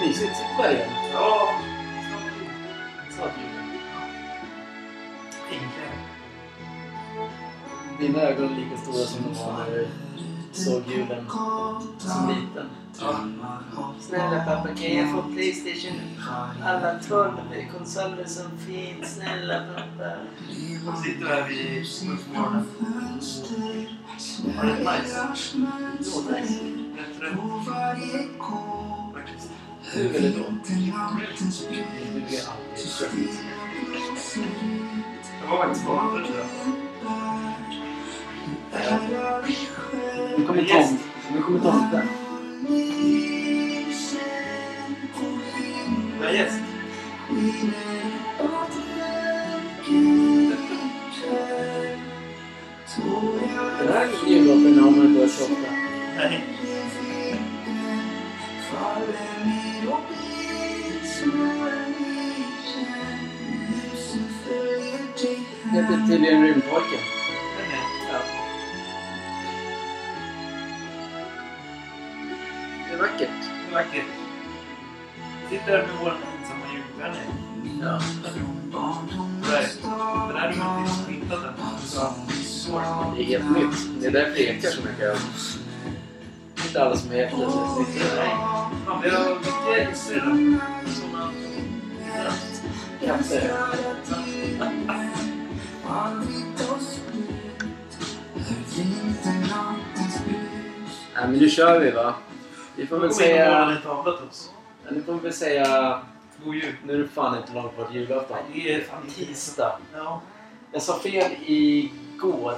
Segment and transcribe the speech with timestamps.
[0.00, 0.36] Mysigt.
[0.58, 0.88] Igen.
[1.12, 1.48] Ja.
[3.10, 3.48] Snart jul.
[5.50, 5.98] Äntligen.
[8.00, 9.88] Dina ögon är lika stora som de var när du
[10.52, 11.26] såg julen
[11.98, 12.66] som liten.
[14.00, 16.00] Snälla pappa, kan jag få Playstation?
[16.64, 17.32] Alla tolv
[17.78, 19.14] konsoler som finns.
[19.14, 20.10] Snälla pappa.
[20.86, 22.66] De sitter här vid smurfmorgonen.
[24.56, 25.58] Har det nice?
[25.98, 26.81] Låter nice.
[27.22, 27.64] Jag var
[35.58, 36.46] faktiskt på andra tror jag.
[40.38, 40.98] Nu kommer Tom.
[41.34, 42.08] Nu kommer tomten.
[46.20, 46.60] Jag är gäst.
[53.78, 55.70] Den här jullåten har man inte hört så ofta.
[56.16, 56.51] Nej.
[65.72, 67.00] Heter tydligen Rymdpojken.
[67.56, 67.84] Den är.
[68.12, 68.18] Ja.
[72.88, 73.30] Det är vackert.
[73.40, 74.04] Det är vackert.
[75.50, 77.22] Sitter här med vår ensamma julgranne.
[77.82, 78.00] Ja.
[79.52, 79.78] Right.
[80.28, 81.54] Den här rummet är smittat än.
[83.16, 84.00] Det är helt nytt.
[84.00, 84.98] Det är därför det ekar så mycket.
[84.98, 88.14] Det är inte alla som är helt snittade.
[88.16, 88.36] Nej.
[88.86, 90.60] Fan, vi har mycket gäster idag.
[90.86, 91.32] Såna...
[101.14, 102.14] Nej men nu kör vi va?
[102.76, 103.78] Vi får väl säga...
[104.30, 104.50] oss.
[104.90, 106.00] Nu får vi väl säga...
[106.44, 106.76] God jul.
[106.84, 108.36] Nu är det fan inte långt kvar till julafton.
[108.52, 109.78] Det är fan Tisdag.
[109.94, 110.20] Ja.
[110.72, 112.54] Jag sa fel igår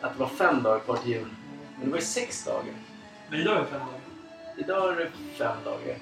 [0.00, 1.28] att det var fem dagar kvar till jul.
[1.76, 2.74] Men det var ju sex dagar.
[3.30, 4.00] Men idag är det fem dagar.
[4.56, 5.96] Idag är det fem dagar.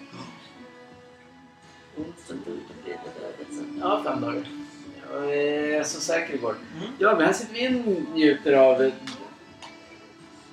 [3.81, 4.44] Ja, fem dagar.
[5.13, 6.55] Jag är så säker igår.
[6.77, 6.93] Mm.
[6.99, 8.91] Ja, men här sitter vi och njuter av...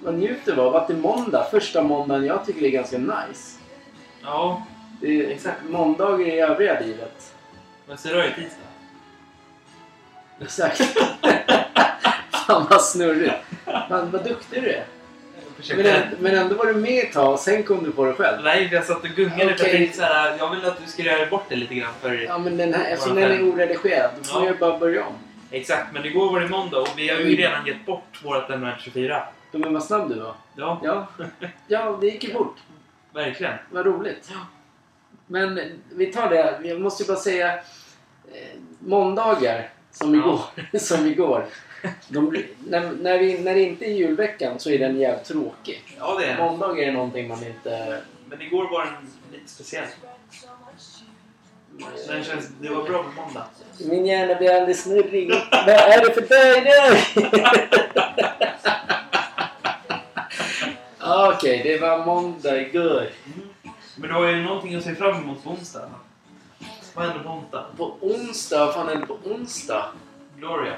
[0.04, 0.76] Vad njuter av?
[0.76, 1.48] Att det är måndag.
[1.52, 3.60] Första måndagen jag tycker är ganska nice.
[4.24, 4.66] Ja.
[5.02, 5.64] Det är Exakt.
[5.70, 7.34] måndagar i övriga livet.
[7.88, 8.66] Men så idag är tisdag.
[10.42, 10.82] Exakt.
[12.48, 13.34] Fan vad snurrigt.
[13.66, 14.86] Fan vad duktig du är.
[15.70, 18.14] Men, ändå- men ändå var du med ett tag och sen kom du på det
[18.14, 18.44] själv.
[18.44, 21.26] Nej, jag satt och gungade för jag tänkte såhär, jag vill att du ska göra
[21.26, 22.14] bort det lite grann för...
[22.14, 24.48] Ja men den här, eftersom den är oredigerad då får Ja.
[24.48, 25.14] jag bara börja om.
[25.52, 28.82] Exakt, men igår var det måndag och vi har ju redan gett bort vårt moment
[28.82, 29.24] 24.
[29.52, 30.34] Ja, Men vad snabb du var.
[30.56, 31.08] Ja, Ja,
[31.68, 32.56] ja det gick ju fort.
[33.14, 33.54] verkligen.
[33.72, 34.32] Vad roligt.
[35.28, 35.60] Men
[35.96, 36.60] vi tar det.
[36.64, 37.54] Jag måste ju bara säga.
[37.54, 37.60] Eh,
[38.80, 40.20] måndagar som Ja.
[40.22, 40.80] igår.
[40.80, 41.46] som igår
[42.08, 45.84] de, när, när, vi, när det inte är julveckan så är den jävligt tråkig.
[46.00, 46.44] Ja, det är det.
[46.44, 48.02] Måndagar är någonting man inte...
[48.30, 48.94] Men igår var den
[49.32, 49.86] lite speciell.
[52.08, 53.46] Den känns, det var bra på måndag.
[53.90, 55.30] Min hjärna blir alldeles snurrig.
[55.52, 56.98] Vad är det för dag idag?
[61.36, 63.10] Okej, det var måndag igår.
[63.96, 65.90] Men du har ju någonting att se fram emot på onsdag.
[66.94, 67.66] Vad händer på onsdag?
[67.78, 68.66] På onsdag?
[68.66, 69.86] Vad fan är det på onsdag?
[70.38, 70.74] Gloria.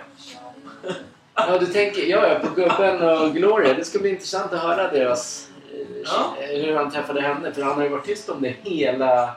[1.35, 2.01] Ja, du tänker...
[2.03, 3.73] Ja, ja, på Gubben och Gloria.
[3.73, 5.49] Det ska bli intressant att höra deras...
[5.73, 6.35] eh, Ja.
[6.39, 7.53] Hur han träffade henne.
[7.53, 9.35] För han har ju varit tyst om det hela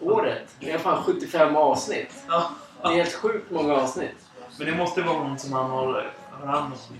[0.00, 0.54] året.
[0.60, 2.14] Det är fan 75 avsnitt.
[2.28, 2.50] Ja.
[2.82, 4.16] Det är helt sjukt många avsnitt.
[4.58, 6.96] Men det måste vara någon som han har, har hand om.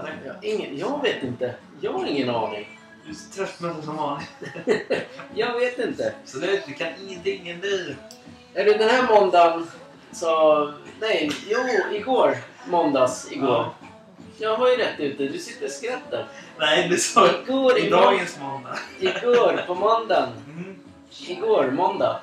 [0.00, 0.12] Eller?
[0.26, 1.54] Jag, ingen, jag vet inte.
[1.80, 2.78] Jag har ingen aning.
[3.04, 4.28] Du är tröstmässig som vanligt.
[5.34, 6.14] Jag vet inte.
[6.24, 7.66] Så det, du kan ingenting ändå.
[8.54, 9.66] Är det den här måndagen
[10.12, 10.72] så...
[11.00, 11.58] Nej, jo,
[11.92, 12.36] igår.
[12.66, 13.48] Måndags igår.
[13.48, 13.74] Ja.
[14.38, 15.22] Jag var ju rätt ute.
[15.26, 16.26] Du sitter och skrattar.
[16.58, 18.78] Nej, du sa Igår, i igår, dagens måndag.
[19.00, 20.28] igår på måndagen.
[20.46, 20.78] Mm.
[21.28, 22.20] Igår, måndag.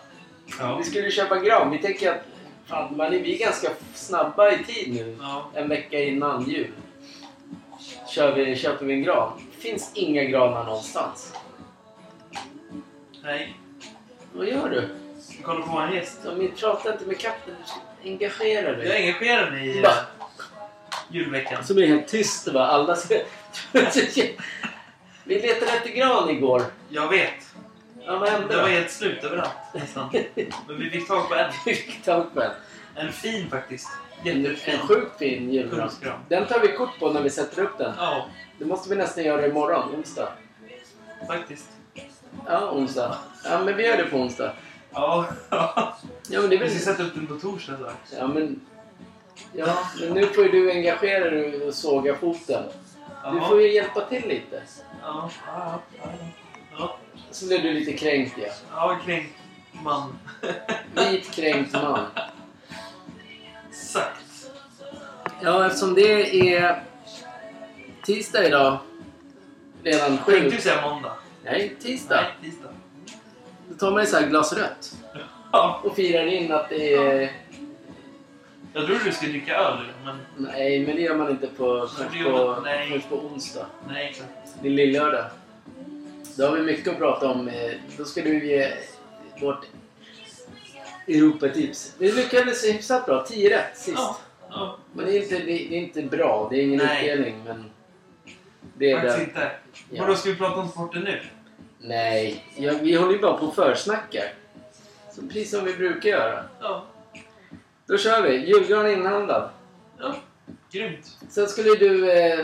[0.59, 0.77] Ja.
[0.77, 1.71] Vi skulle köpa gran.
[1.71, 2.21] Vi tänker att
[2.65, 5.17] fan, man är, vi är ganska snabba i tid nu.
[5.21, 5.49] ja.
[5.53, 6.71] En vecka innan jul.
[8.09, 9.31] Kör vi, köper vi en gran.
[9.55, 11.33] Det finns inga granar någonstans.
[13.23, 13.55] Nej.
[14.33, 14.89] Vad gör du?
[15.37, 16.19] Jag kollar på en häst.
[16.25, 17.55] Om vi pratar inte med katten.
[18.03, 18.87] Engagera dig.
[18.87, 19.89] Jag engagerar mig i Va?
[21.09, 21.63] Julveckan.
[21.63, 22.47] Så blir det helt tyst.
[22.47, 22.67] Va?
[22.67, 22.97] Alla.
[25.23, 26.63] Vi letade efter gran igår.
[26.89, 27.33] Jag vet.
[28.05, 30.09] Ja, vad hände Det var helt slut överallt nästan.
[30.67, 31.51] Men vi fick tag på en.
[31.65, 32.51] Vi fick tag på en.
[32.95, 33.87] En fin faktiskt.
[34.23, 34.73] Jättefin.
[34.73, 35.79] en sjukt fin julgran.
[35.79, 36.19] Kungsgran.
[36.29, 37.93] Den tar vi kort på när vi sätter upp den.
[37.97, 38.25] Ja,
[38.59, 40.29] Det måste vi nästan göra imorgon, onsdag.
[41.27, 41.69] faktiskt.
[42.47, 43.17] Ja, onsdag.
[43.43, 44.51] Ja, men vi gör det på onsdag.
[44.93, 45.25] Ja.
[45.49, 45.95] Ja,
[46.29, 46.69] men det är Vi väl...
[46.69, 48.15] ska sätta upp den på torsdag så.
[48.19, 48.59] Ja, men...
[49.53, 52.63] Ja, men nu får ju du engagera dig och såga foten.
[53.33, 54.61] Du får ju hjälpa till lite.
[55.01, 56.27] Ja, ja, ja, ja.
[56.77, 56.97] Ja,
[57.31, 58.47] Så blev du lite kränkt ja.
[58.71, 59.33] ja kränkt
[59.71, 60.19] man.
[61.11, 62.05] Vit kränkt man.
[63.69, 64.49] Exakt.
[65.41, 66.83] Ja, eftersom det är
[68.03, 68.77] tisdag idag.
[69.83, 70.49] Redan Tänkte sju.
[70.49, 71.13] du säga måndag?
[71.43, 72.15] Nej, tisdag.
[72.41, 72.69] Nej, tisdag.
[73.69, 74.95] Då tar man ju så här glas rött.
[75.51, 75.81] Ja.
[75.83, 77.31] Och firar in att det är...
[78.77, 81.89] Jag trodde du skulle dricka öl men Nej, men det gör man inte på,
[82.23, 83.05] på, nej.
[83.09, 83.65] på onsdag.
[83.89, 84.29] nej exakt.
[84.61, 85.25] Det är lillördag.
[86.37, 87.47] Då har vi mycket att prata om.
[87.47, 88.73] Eh, Då ska du ge
[89.41, 89.65] vårt
[91.07, 91.95] Europatips.
[91.97, 93.25] Vi lyckades hyfsat bra.
[93.25, 93.97] 10 rätt sist.
[93.97, 94.17] Ja.
[94.49, 94.77] ja.
[94.93, 96.47] Men det är, inte, det är inte bra.
[96.51, 97.03] Det är ingen Nej.
[97.09, 97.43] utdelning.
[97.45, 97.65] Men
[98.73, 99.23] det är Faktiskt det.
[99.23, 99.51] inte.
[99.89, 100.03] Ja.
[100.03, 101.19] Vadå, ska vi prata om sporten nu?
[101.79, 104.33] Nej, ja, vi håller ju bara på och försnackar.
[105.15, 106.43] Så precis som vi brukar göra.
[106.61, 106.85] Ja.
[107.87, 108.35] Då kör vi.
[108.37, 109.49] Julgran inhandlad.
[109.99, 110.15] ja.
[110.71, 111.17] Grymt.
[111.29, 112.11] Sen skulle du...
[112.11, 112.39] Eh,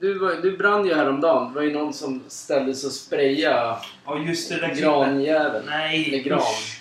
[0.00, 1.48] du, var, du brann ju häromdagen.
[1.48, 5.66] Det var ju någon som ställde sig och sprayade Ja, just det där granjäveln.
[5.66, 6.38] Nej, Eller gran.
[6.38, 6.80] usch.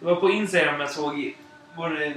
[0.00, 1.36] Det var på Instagram jag såg...
[1.76, 2.14] Var det...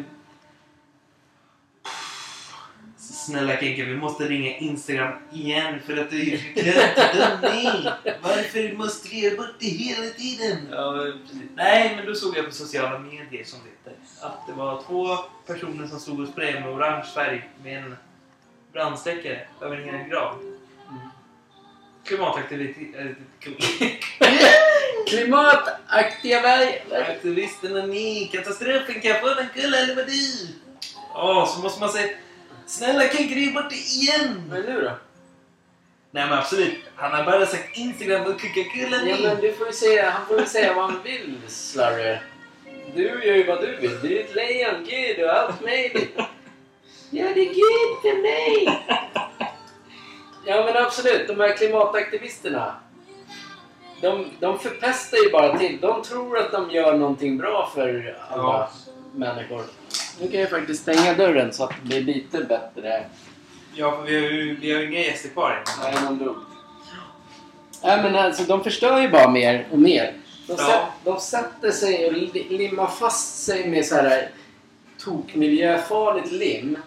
[3.30, 7.94] Snälla Kenke, vi måste ringa Instagram igen för att du är förklädd mig.
[8.22, 10.68] Varför måste vi göra bort det hela tiden?
[10.72, 11.50] Ja, precis.
[11.56, 15.18] Nej, men då såg jag på sociala medier som det heter att det var två
[15.48, 17.96] personer som stod och sprayade med orange färg med en
[18.74, 20.36] brandsläckare över en hel grav.
[22.06, 23.18] Klimataktivitet...
[25.08, 26.84] Klimataktiga väg...
[26.92, 30.48] Aktivisterna ni, katastrofen kan få den kulla eller vad du?
[31.16, 32.10] Åh, så måste man säga
[32.70, 34.44] Snälla kan inte ge bort det igen!
[34.50, 34.92] Det nu då?
[36.12, 39.74] Nej men absolut, han har bara sagt Instagram och kulla Ja, men du får ju
[39.74, 42.20] säga, han får ju säga vad han vill, Slarre.
[42.96, 44.00] Du gör ju vad du vill.
[44.02, 46.18] Du är ett lejon, gud och allt möjligt.
[47.10, 48.80] Ja, det är gud för mig!
[50.46, 51.28] Ja, men absolut.
[51.28, 52.76] De här klimataktivisterna.
[54.02, 55.78] De, de förpestar ju bara till.
[55.82, 58.70] De tror att de gör någonting bra för alla Ja.
[59.16, 59.64] människor.
[60.22, 63.06] Nu kan jag faktiskt stänga dörren så att det blir lite bättre.
[63.74, 65.64] Ja, för vi har ju vi har ju inga gäster kvar.
[65.84, 66.36] Nej, någon dog.
[67.84, 70.14] Nej, men alltså de förstör ju bara mer och mer.
[70.48, 70.66] De, Ja.
[70.66, 74.30] sätt, de sätter sig och li, limmar fast sig med så här
[75.04, 76.78] tokmiljöfarligt lim.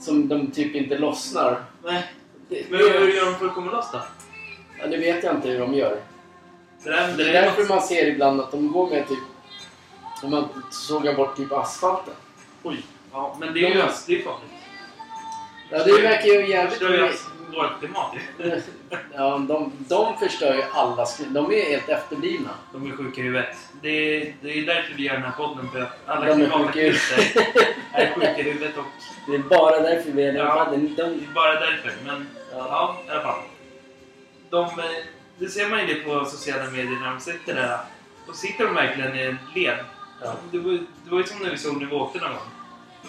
[0.00, 1.64] Som de typ inte lossnar.
[1.84, 2.02] Nej,
[2.48, 4.00] Det, men hur gör de för att komma loss då?
[4.80, 6.00] ja, det vet jag inte hur de gör.
[6.84, 9.18] Det, där, Det är därför man ser ibland att de går med typ...
[10.22, 12.14] Om man sågar bort typ asfalten.
[12.62, 12.82] Oj.
[13.12, 14.52] Ja, men det är ju De- det är farligt.
[15.70, 16.78] Ja, det verkar ju jävligt...
[16.78, 17.12] förstör ju
[17.56, 18.60] vårt klimat ju.
[19.14, 22.50] Ja, de, de förstör ju alla De är helt efterblivna.
[22.72, 23.56] De är sjuka i huvudet.
[23.82, 25.70] Det är, det är därför vi gör den här podden.
[25.72, 27.42] För att alla De är sjuka i klimataktivister
[27.92, 28.84] är sjuka i huvudet och
[29.26, 30.40] Det är bara därför vi är där.
[30.40, 30.68] Ja.
[30.70, 31.92] De, det de, är bara därför.
[32.04, 32.66] Men ja.
[32.70, 33.40] ja, i alla fall.
[34.50, 35.04] De, eh,
[35.38, 37.78] det ser man ju det på sociala medier när de sitter där.
[38.26, 39.76] Då sitter de verkligen i en led.
[40.24, 40.32] Ja.
[40.52, 42.40] Det, var, det var ju som när vi såg när vi åkte någon gång.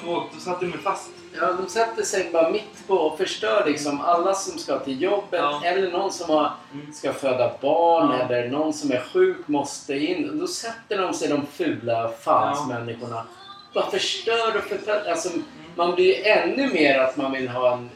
[0.06, 1.10] Då, åkte, då satt de fast.
[1.40, 5.40] Ja, de sätter sig bara mitt på och förstör liksom alla som ska till jobbet
[5.40, 5.62] Ja.
[5.64, 6.94] eller någon som har, Mm.
[6.94, 8.26] ska föda barn Ja.
[8.36, 10.40] eller någon som är sjuk måste in.
[10.40, 13.24] Då sätter de sig de fula fansmänniskorna.
[13.74, 15.04] Bara förstör och förstör.
[15.10, 15.30] Alltså,
[15.76, 17.90] man blir ju ännu mer att man vill ha en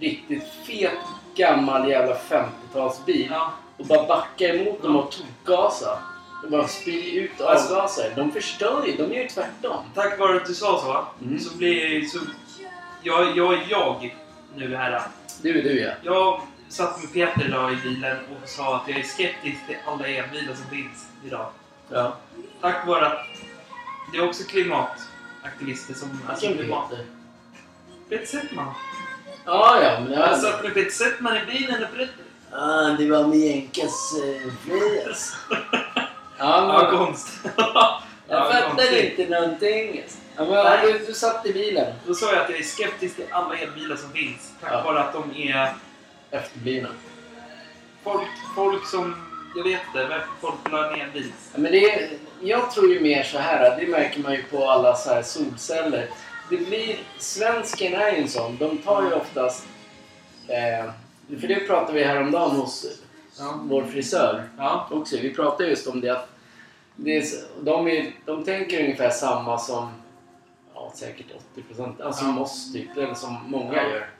[0.00, 0.92] riktigt fet
[1.36, 5.12] gammal jävla 50-talsbil Ja, och bara backa emot dem och
[5.44, 5.98] tokgasa.
[6.44, 8.12] Och bara spy ut Alltså- avgaser.
[8.16, 8.92] De förstör ju.
[8.96, 9.84] De gör ju tvärtom.
[9.94, 11.38] tack vare att du sa så, Mm.
[11.40, 12.18] så blir så,
[13.02, 14.16] jag, jag är jag
[14.56, 15.02] nu här.
[15.42, 15.92] Du är du ja.
[16.02, 20.06] Jag satt med Peter idag i bilen och sa att jag är skeptisk till alla
[20.08, 21.50] elbilar som finns idag.
[21.88, 22.16] ja.
[22.60, 23.26] Tack vare att
[24.12, 26.20] det är också klimataktivister som...
[26.28, 26.90] Alltså Vilken klimat...
[26.90, 27.04] Peter?
[28.08, 28.74] Peter Settman.
[29.44, 32.22] Ja, ja, men Jag satt med Peter Settman i bilen och berättade.
[32.52, 34.52] Ah, det var med Jenkas eh.
[36.38, 37.28] Ja, men, konst.
[37.56, 37.92] jag
[38.28, 40.02] Ja, fattar inte någonting.
[40.36, 40.92] Ja, men, Nej.
[40.92, 41.94] du, du satt i bilen.
[42.06, 44.52] Då sa jag att jag är skeptisk till alla elbilar som finns.
[44.60, 44.82] Tack Ja.
[44.82, 45.72] vare att de är
[46.30, 46.88] Efterblivna.
[48.04, 49.24] folk, folk som...
[49.56, 51.32] Jag vet inte varför folk vill ha en elbil.
[51.52, 52.08] Ja, men det är,
[52.42, 56.08] jag tror ju mer så här, det märker man ju på alla så här solceller.
[56.50, 59.66] Det blir, svensken är ju en sån, de tar ju oftast...
[60.48, 60.90] Eh,
[61.40, 62.86] för det pratade vi häromdagen hos
[63.38, 63.60] Ja.
[63.62, 64.88] vår frisör Ja.
[64.90, 65.16] också.
[65.22, 66.28] Vi pratade just om det att
[66.96, 67.24] det är,
[67.62, 69.88] de, är, de tänker ungefär samma som
[70.74, 71.26] ja, säkert
[71.76, 72.40] 80% alltså Ja.
[72.40, 73.82] oss typ, eller som många Ja.
[73.88, 74.10] gör.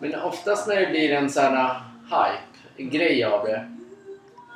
[0.00, 3.76] Men oftast när det blir en sån här hype, en grej av det.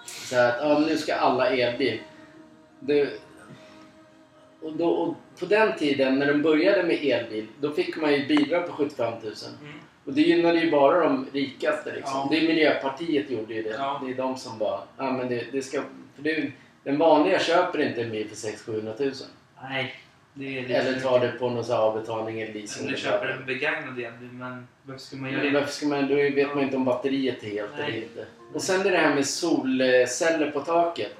[0.06, 2.00] Så här att ja, nu ska alla elbil.
[2.80, 3.08] Det,
[4.62, 8.26] och, då, och på den tiden när de började med elbil, då fick man ju
[8.26, 9.20] bidrag på 75 000.
[9.62, 9.80] Mm.
[10.08, 12.14] Och det gynnade ju bara de rikaste liksom.
[12.14, 12.28] Ja.
[12.30, 13.74] Det är Miljöpartiet gjorde ju det.
[13.78, 14.02] Ja.
[14.04, 15.82] Det är de som bara, ja men det, det ska...
[16.16, 16.52] För det,
[16.84, 19.12] den vanliga köper inte en bil för 600 000
[19.62, 19.94] Nej,
[20.34, 22.86] det är Eller tar det på någon så här avbetalning eller leasing.
[22.86, 25.50] Eller köper en begagnad egentligen, men varför ska man göra det?
[25.50, 27.88] varför ska man, då vet man inte om batteriet är helt Nej.
[27.88, 28.26] eller inte.
[28.54, 31.14] Och sen det här med solceller på taket.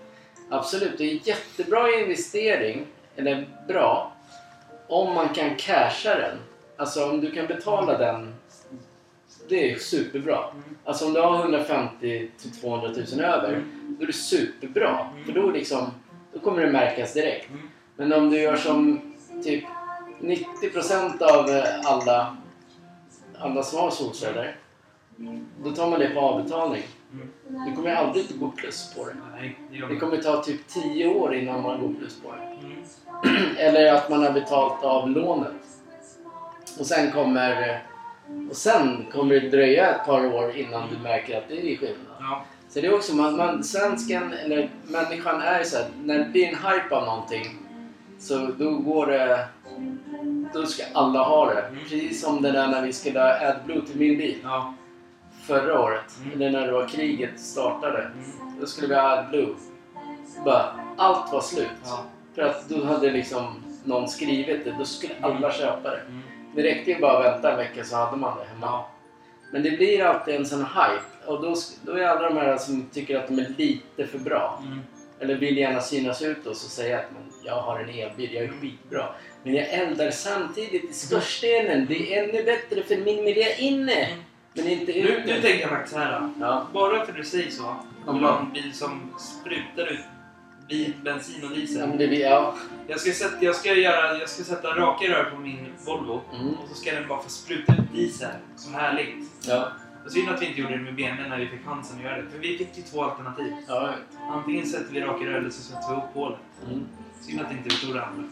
[0.50, 4.12] Absolut, det är en jättebra investering, eller bra,
[4.86, 6.36] om man kan casha den.
[6.76, 8.34] Alltså om du kan betala den,
[9.48, 10.38] det är superbra.
[10.50, 10.64] Mm.
[10.84, 13.64] Alltså om du har 150 till 200 000 över,
[13.98, 15.06] då är det superbra.
[15.26, 15.90] För då, liksom,
[16.32, 17.50] då kommer det märkas direkt.
[17.96, 19.00] Men om du gör som
[19.44, 19.64] typ
[20.20, 22.36] 90% av eh, alla,
[23.38, 24.56] alla som har solceller,
[25.64, 26.82] då tar man det på avbetalning.
[27.66, 29.86] Du kommer aldrig att gå plus på det.
[29.88, 32.66] Det kommer ta typ 10 år innan man går plus på det.
[32.66, 33.56] Mm.
[33.58, 35.52] Eller att man har betalt av lånet.
[36.78, 37.76] Och sen kommer, eh,
[38.50, 42.16] och sen kommer det dröja ett par år innan du märker att det är skillnad.
[42.20, 42.44] Ja.
[42.68, 46.44] Så det är också, man, man, svensken, eller människan är så här, när det blir
[46.48, 47.46] en hype av någonting
[48.18, 49.46] så då går det,
[50.54, 51.60] då ska alla ha det.
[51.60, 51.78] Mm.
[51.82, 54.74] Precis som det där när vi skulle ha AdBlue till min bil Ja.
[55.46, 56.32] förra året, Mm.
[56.32, 57.98] eller när det var kriget startade.
[58.02, 58.56] Mm.
[58.60, 59.54] Då skulle vi ha AdBlue.
[60.44, 61.68] Bara, allt var slut.
[61.84, 62.04] Ja.
[62.34, 66.00] För att då hade liksom någon skrivit det, då skulle alla köpa det.
[66.00, 66.22] Mm.
[66.54, 68.66] Det räckte ju bara att vänta en vecka så hade man det hemma.
[68.66, 68.88] Ja.
[69.52, 71.26] Men det blir alltid en sån hype.
[71.26, 74.62] Och då, då är alla de här som tycker att de är lite för bra.
[74.66, 74.78] Mm.
[75.20, 78.44] Eller vill gärna synas ut och så säga att men, jag har en elbil, jag
[78.44, 79.04] är skitbra.
[79.42, 81.86] Men jag eldar samtidigt i skorstenen.
[81.88, 84.08] Det är ännu bättre för min miljö inne.
[84.52, 85.26] Men inte Nu, ute.
[85.26, 86.20] nu tänker jag faktiskt så här.
[86.20, 86.30] då.
[86.40, 86.66] Ja.
[86.72, 87.64] Bara för att du säger så.
[87.64, 87.76] Om
[88.08, 88.22] Mm.
[88.22, 90.00] du har en bil som sprutar ut
[91.04, 91.88] bensin och Ja, diesel.
[91.88, 92.54] men det blir, ja.
[92.86, 96.20] Jag ska, sätta, jag, ska göra, jag ska sätta raka rör på min Volvo.
[96.34, 96.48] Mm.
[96.48, 98.30] Och så ska den bara få spruta ut diesel.
[98.56, 99.26] Så härligt.
[99.48, 99.68] Ja.
[100.04, 102.16] Och synd att vi inte gjorde det med BMW när vi fick chansen att göra
[102.16, 102.30] det.
[102.30, 103.52] För vi fick ju två alternativ.
[103.68, 103.90] Ja.
[104.30, 106.38] Antingen sätter vi raka rör eller så sätter vi upp hålet.
[106.70, 106.84] Mm.
[107.20, 108.22] Synd att inte vi tog det andra.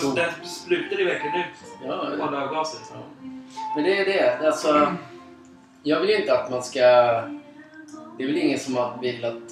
[0.00, 1.46] Tog- den sprutade verkligen ut
[1.86, 2.20] Ja, vet.
[2.20, 2.80] alla avgaser.
[2.94, 3.26] Ja.
[3.74, 4.46] Men det är det.
[4.46, 4.96] Alltså,
[5.82, 6.80] jag vill inte att man ska...
[8.18, 9.49] Det är väl ingen som vill att...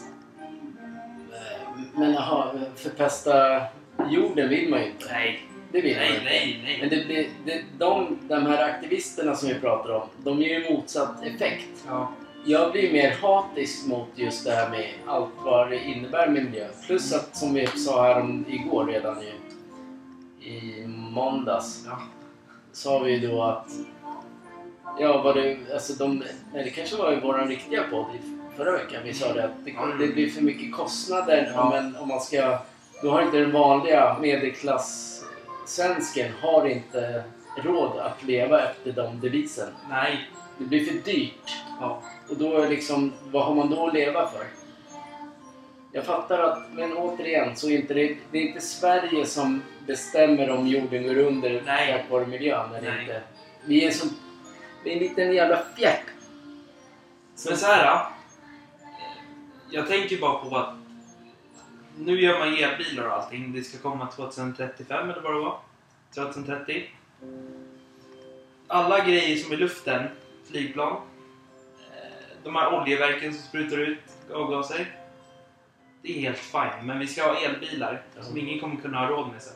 [1.94, 3.62] Men aha, förpesta
[4.10, 5.06] jorden vill man ju inte.
[5.12, 5.42] Nej,
[5.72, 6.24] Det vill man nej, inte.
[6.24, 6.78] nej, nej.
[6.80, 10.70] Men det, det, det, de, de här aktivisterna som vi pratar om, de ger ju
[10.74, 11.68] motsatt effekt.
[11.86, 12.12] Ja.
[12.44, 16.68] Jag blir mer hatisk mot just det här med allt vad det innebär med miljö.
[16.86, 19.32] Plus att som vi sa här om, igår redan ju,
[20.50, 21.98] i måndags, Ja.
[22.72, 23.70] sa vi då att
[25.00, 26.22] Ja, var det, alltså de,
[26.54, 28.06] nej, det kanske var i vår riktiga podd
[28.58, 32.08] förra veckan vi sa det att det, det blir för mycket kostnader om, en, om
[32.08, 32.58] man ska...
[33.02, 37.24] Då har inte den vanliga medelklass-svensken har inte
[37.56, 39.68] råd att leva efter de devisen.
[39.90, 40.28] Nej.
[40.58, 41.56] Det blir för dyrt.
[41.80, 42.02] Ja.
[42.28, 44.46] Och då liksom, vad har man då att leva för?
[45.92, 50.50] Jag fattar att, men återigen, så är inte det, det är inte Sverige som bestämmer
[50.50, 51.92] om jorden går under Nej.
[51.92, 52.74] tack vare miljön.
[52.74, 53.00] Eller Nej.
[53.00, 53.22] inte.
[53.64, 54.10] Vi är som,
[54.84, 56.04] vi är en liten jävla fjärt.
[57.48, 57.86] Men så här.
[57.86, 58.17] då.
[59.70, 60.74] Jag tänker bara på att
[61.98, 63.52] nu gör man elbilar och allting.
[63.52, 65.58] Det ska komma 2035 eller vad det var.
[66.14, 66.90] 2030.
[68.66, 70.08] Alla grejer som är i luften,
[70.50, 73.98] flygplan, eh, de här oljeverken som sprutar ut
[74.34, 74.94] avgaser.
[76.02, 79.32] Det är helt fine, men vi ska ha elbilar som ingen kommer kunna ha råd
[79.32, 79.54] med sen.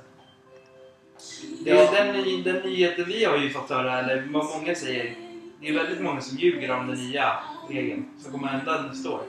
[1.64, 5.14] Det är den, den nyheten vi har ju fått höra, eller vad många säger.
[5.60, 7.38] Det är väldigt många som ljuger om den nya
[7.68, 9.22] regeln som kommer hända nästa år.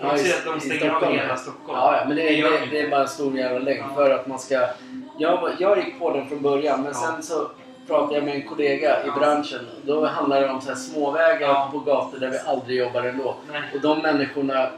[0.00, 1.78] Ja, i- säger att de stänger av hela Stockholm.
[1.78, 2.66] ja, ja, men det, Det de det, inte.
[2.70, 3.94] det är bara en stor jävla lögn Ja.
[3.94, 4.66] för att man ska...
[5.18, 6.98] Jag, jag gick på den från början, men Ja.
[7.12, 7.48] sen så
[7.86, 9.14] pratade jag med en kollega i Ja.
[9.18, 9.66] branschen.
[9.82, 11.68] Då handlar det om så här småvägar Ja.
[11.72, 13.34] på gator där vi aldrig jobbar ändå.
[13.52, 13.62] Nej.
[13.74, 14.68] Och de människorna,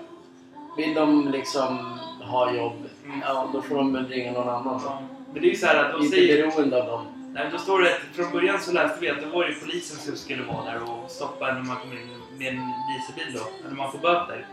[0.76, 2.72] vill de liksom ha jobb,
[3.04, 3.22] Mm.
[3.26, 4.80] ja då får de väl ringa någon annan.
[4.84, 5.02] Ja.
[5.32, 6.46] Men det är ju så här att de Inte säger...
[6.46, 7.06] beroende av dem.
[7.34, 9.96] Nej, då står det att från början så läste vi att det var ju polisen
[9.98, 12.08] som skulle vara där och stoppa när man kommer in
[12.38, 13.66] med en dieselbil då.
[13.66, 14.46] Eller man får böter.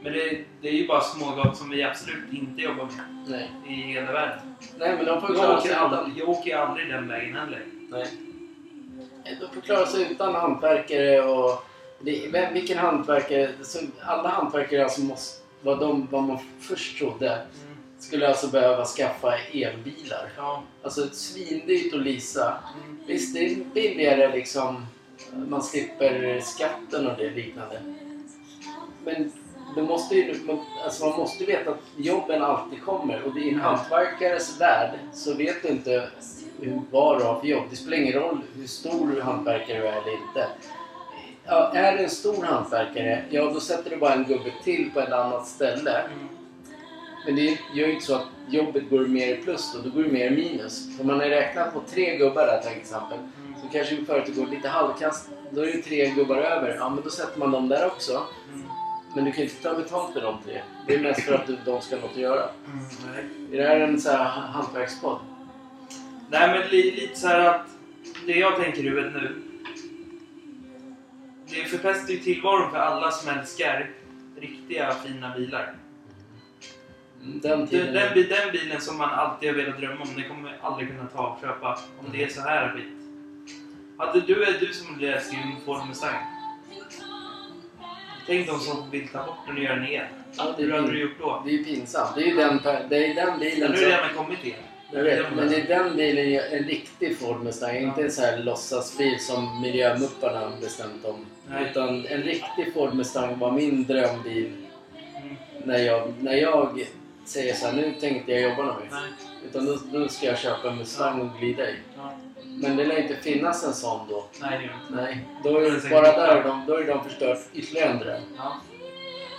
[0.00, 3.50] Men det, det är ju bara smågat som vi absolut inte jobbar med Nej.
[3.68, 4.38] i hela världen.
[4.78, 5.94] Nej, men de får Jag klara sig åker, utan...
[5.94, 7.64] aldrig, jag åker aldrig den vägen heller.
[7.90, 8.06] Nej.
[9.40, 11.64] De får klara sig utan hantverkare och...
[12.00, 13.50] Det, vem, vilken hantverkare?
[13.62, 15.42] Så alla hantverkare alltså måste...
[15.62, 17.76] Vad, de, vad man först trodde Mm.
[17.98, 20.30] skulle alltså behöva skaffa elbilar.
[20.36, 20.62] Ja.
[20.82, 22.56] Alltså svindyrt att leasa.
[22.84, 22.98] Mm.
[23.06, 24.86] Visst, det är billigare liksom.
[25.48, 27.80] Man slipper skatten och det liknande.
[29.04, 29.32] Men
[29.76, 33.22] det måste ju, man, alltså man måste veta att jobben alltid kommer.
[33.22, 36.08] Och i en hantverkares värld så vet du inte
[36.90, 37.64] vad du har för jobb.
[37.70, 40.46] Det spelar ingen roll hur stor hantverkare du är eller inte.
[41.44, 45.00] Ja, är du en stor hantverkare, ja då sätter du bara en gubbe till på
[45.00, 46.00] ett annat ställe.
[46.00, 46.28] Mm.
[47.26, 50.02] Men det gör ju inte så att jobbet går mer i plus då, då går
[50.02, 50.96] det mer i minus.
[50.96, 53.18] För man har räknat på tre gubbar där till exempel.
[53.62, 56.76] Så kanske företaget går lite halvkast, då är det tre gubbar över.
[56.78, 58.22] Ja men då sätter man dem där också.
[59.16, 59.24] Mm.
[59.24, 60.62] Men du kan ju inte ta betalt för de tre.
[60.86, 62.48] Det är mest för att du- de ska ha något att göra.
[62.66, 63.52] Mm.
[63.52, 65.18] Är det här en så här hantverkspodd?
[66.30, 67.66] Nej men li, lite så här att
[68.26, 69.42] det jag tänker i huvudet nu.
[71.48, 73.90] Det förpestar ju tillvaron för alla som älskar
[74.40, 75.74] riktiga fina bilar.
[77.22, 80.42] Den Den, den, bi- den bilen som man alltid har velat drömma om, den kommer
[80.42, 82.92] man aldrig kunna ta och köpa om det är så här skit.
[83.98, 86.14] Hade du, är du som läser en Ford Mustang.
[88.26, 90.06] Tänk de som vill ta bort den och göra den igen.
[90.36, 91.42] Ja, det, Hur hade är, du gjort då?
[91.44, 92.14] det är ju pinsamt.
[92.16, 93.84] Det är ju den, det är den bilen har som...
[93.84, 94.58] ju redan kommit igen.
[94.92, 97.76] Jag vet, men det är den bilen, en riktig Ford Mustang.
[97.76, 101.26] Inte en sån här låtsasbil som miljömupparna bestämt om.
[101.50, 101.70] Nej.
[101.70, 104.52] Utan en riktig Ford Mustang var min drömbil
[105.22, 105.36] Mm.
[105.64, 106.86] när jag, när jag
[107.24, 108.82] säger så här, nu tänkte jag jobba något.
[109.50, 111.74] Utan då, då ska jag köpa en Mustang och glida i.
[111.96, 112.12] Ja.
[112.56, 114.24] Men det lär inte finnas en sån då.
[114.40, 115.02] Nej, det gör inte.
[115.02, 118.22] Nej, då är det bara där de, då är de förstört ytterligare en dröm.
[118.36, 118.60] Ja.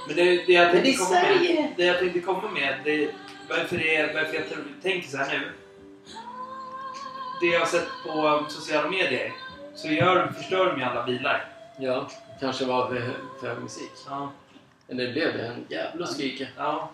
[0.08, 3.10] Men det, det jag det tänkte är komma med, det jag tänkte komma med, det,
[3.50, 4.44] varför, det, varför jag
[4.84, 5.52] tänker så här nu.
[7.42, 9.34] Det jag har sett på sociala medier
[9.76, 11.46] så gör, förstör de ju alla bilar.
[11.80, 12.10] Ja,
[12.40, 13.92] kanske var för, för hög musik.
[14.10, 14.32] Ja.
[14.88, 15.48] Men det blev det.
[15.48, 16.48] En jävla skrika.
[16.58, 16.90] ja.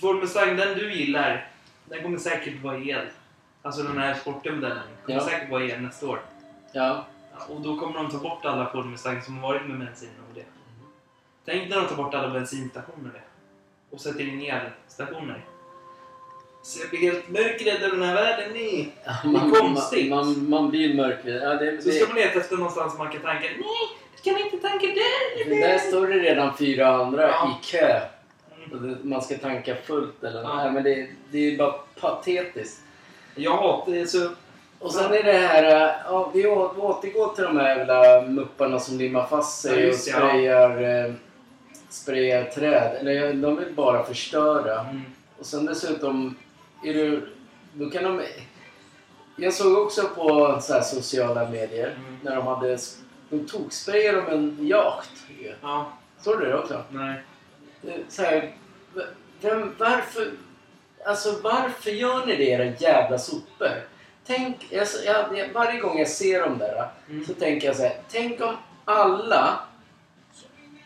[0.00, 1.48] Ford Mustang, den du gillar,
[1.84, 3.06] den kommer säkert vara el.
[3.66, 5.24] Alltså den här sportmodellen kommer Ja.
[5.24, 6.20] säkert vara el nästa år.
[6.72, 7.04] Ja.
[7.38, 10.08] Ja, Och då kommer de ta bort alla Ford Mustang som har varit med bensin
[10.28, 10.44] och det.
[11.44, 13.20] Tänk när de tar bort alla bensinstationer det.
[13.90, 15.44] Och sätter in elstationer.
[16.62, 18.92] Så jag blir helt mörkrädd över den här världen ni.
[19.24, 20.10] Man, konstigt.
[20.10, 21.42] Man, man, man blir mörkrädd.
[21.42, 23.46] Ja, det, Så ska det, man leta efter någonstans man kan tanka.
[23.58, 23.88] Nej,
[24.24, 25.44] kan inte tanka där.
[25.50, 27.58] det där står det redan fyra andra Ja.
[27.62, 28.00] i kö.
[28.72, 28.88] Mm.
[28.88, 30.56] Det, man ska tanka fullt eller Ja.
[30.62, 32.82] Nej, men det, det är ju bara patetiskt.
[33.36, 34.28] Jag hatar det så...
[34.78, 38.98] Och sen är det här, äh, ja, vi återgår till de här jävla mupparna som
[38.98, 40.16] limmar fast Ja, sig och just det, ja.
[40.28, 41.12] sprayar, eh,
[41.88, 42.96] sprayar träd.
[43.00, 44.80] Eller de vill bara förstöra.
[44.80, 45.02] Mm.
[45.38, 46.36] Och sen dessutom,
[46.84, 47.28] är du,
[47.72, 48.22] då kan de...
[49.36, 52.18] Jag såg också på så här sociala medier Mm.
[52.22, 52.78] när de hade...
[53.30, 55.10] De tog sprayade om en jakt.
[55.62, 56.82] Ja, Såg du det också?
[56.90, 57.22] nej.
[57.82, 58.54] Det- Så här,
[59.40, 60.30] vem, varför...
[61.06, 63.70] Alltså varför gör ni det era jävla sopor?
[64.26, 67.26] Tänk, jag, jag, jag, varje gång jag ser dem där Mm.
[67.26, 67.96] så tänker jag så här.
[68.10, 69.60] Tänk om alla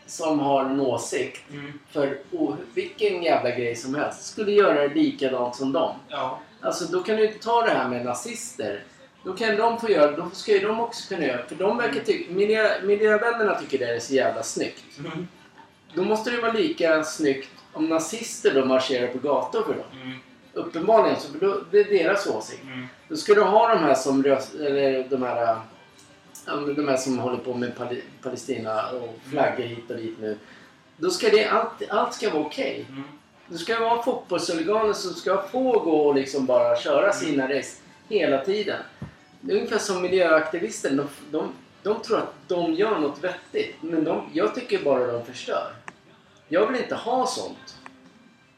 [0.05, 1.79] som har en åsikt Mm.
[1.91, 5.95] för oh, vilken jävla grej som helst skulle göra det likadant som dem.
[6.07, 6.39] Ja.
[6.61, 8.83] Alltså då kan du inte ta det här med nazister.
[9.23, 11.45] Då kan de få göra, då ska ju de också kunna göra.
[11.47, 14.99] För de verkar tycka, miljö, miljövännerna tycker det är så jävla snyggt.
[14.99, 15.27] Mm.
[15.93, 20.01] Då måste det vara lika snyggt om nazister då marscherar på gator för dem.
[20.03, 20.17] Mm.
[20.53, 22.63] Uppenbarligen, så då, det är deras åsikt.
[22.63, 22.87] Mm.
[23.07, 25.51] Då ska du ha de här som röst, eller de här,
[26.47, 30.37] äh, de här som håller på med Pal- Palestina och flaggor hit och dit nu.
[30.97, 32.85] Då ska det, allt, allt ska vara okej.
[32.89, 33.03] Mm.
[33.47, 37.77] Det ska vara fotbollshuliganer som ska få gå och liksom bara köra sina race
[38.09, 38.77] hela tiden.
[39.41, 40.89] Det är ungefär som miljöaktivister.
[40.89, 41.51] De, de,
[41.83, 43.75] de tror att de gör något vettigt.
[43.81, 45.73] Men de, jag tycker bara de förstör.
[46.53, 47.77] Jag vill inte ha sånt.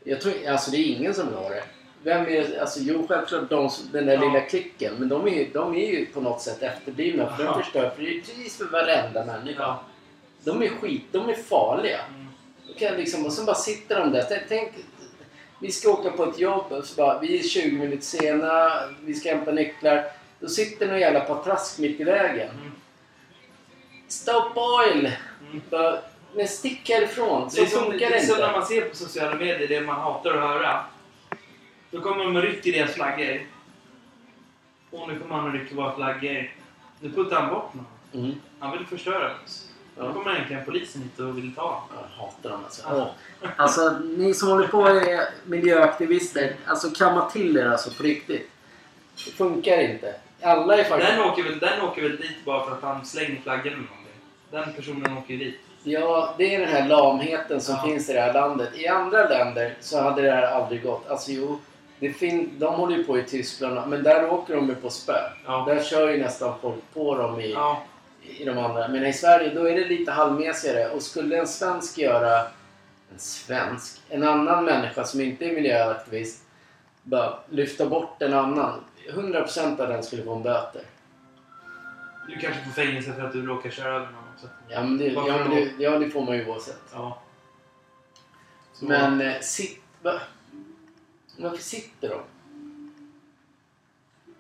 [0.03, 1.63] Jag tror, alltså det är ingen som vill ha det.
[2.03, 2.60] Vem är?
[2.62, 4.19] Alltså, jo, självklart de, den där Ja.
[4.21, 4.93] lilla klicken.
[4.99, 7.36] Men de är, de är ju på något sätt efterblivna.
[7.38, 9.62] För de förstör för det är precis för varenda människa.
[9.63, 9.84] Ja.
[10.43, 11.03] De är skit.
[11.12, 11.99] De är farliga.
[11.99, 12.27] Mm.
[12.79, 14.25] Kan liksom, och sen bara sitter de där.
[14.29, 14.71] Tänk, tänk,
[15.60, 19.13] vi ska åka på ett jobb och så bara, vi är 20 minuter sena, vi
[19.13, 20.06] ska hämta nycklar.
[20.39, 22.49] Då sitter någon jävla patrask mitt i vägen.
[22.49, 22.71] Mm.
[24.08, 25.12] Stop oil!
[25.41, 25.62] Mm.
[25.69, 25.99] Bara,
[26.36, 27.52] men stick härifrån.
[27.52, 29.82] Så Det är som, funkar det är som när man ser på sociala medier, det
[29.82, 30.86] man hatar att höra.
[31.91, 33.41] Då kommer de och rycker deras flaggor.
[34.91, 36.52] Och nu kommer han och rycker våra flaggor.
[37.00, 37.86] Nu puttar han bort någon.
[38.24, 38.36] Mm.
[38.60, 39.69] Han vill förstöra oss.
[39.98, 40.04] Ja.
[40.04, 41.84] Då kommer egentligen polisen hit och vill ta.
[41.96, 42.82] Jag hatar dem alltså.
[42.89, 43.13] Ja.
[43.58, 48.50] Alltså ni som håller på är miljöaktivister, alltså kamma till er alltså på riktigt.
[49.26, 50.15] Det funkar inte.
[50.41, 51.12] Alla är faktiskt...
[51.12, 54.00] Den åker, väl, den åker väl dit bara för att han slänger flaggan eller någonting.
[54.52, 55.60] Den personen åker ju dit.
[55.84, 57.84] Ja, det är den här lamheten som Ja.
[57.84, 58.69] finns i det här landet.
[58.76, 61.10] I andra länder så hade det här aldrig gått.
[61.10, 61.60] Alltså jo,
[62.00, 65.17] det fin- de håller ju på i Tyskland, men där åker de ju på spö.
[65.46, 65.63] Ja.
[65.67, 67.84] Där kör ju nästan folk på dem i, Ja.
[68.39, 68.88] i de andra.
[68.88, 70.89] Men i Sverige då är det lite halvmesigare.
[70.89, 72.39] Och skulle en svensk göra...
[73.13, 74.02] En svensk?
[74.10, 76.43] En annan människa som inte är miljöaktivist
[77.04, 78.80] bara lyfta bort en annan.
[79.13, 80.82] 100% av den skulle få en böter.
[82.28, 84.22] Du kanske får fängelse för att du råkar köra över någon
[84.69, 86.82] Ja, men det, ja, men det, ja, det får man ju oavsett.
[86.93, 87.21] Ja.
[88.73, 89.82] Så- Men eh, sitt...
[90.01, 90.19] Va?
[91.38, 92.19] Varför sitter de?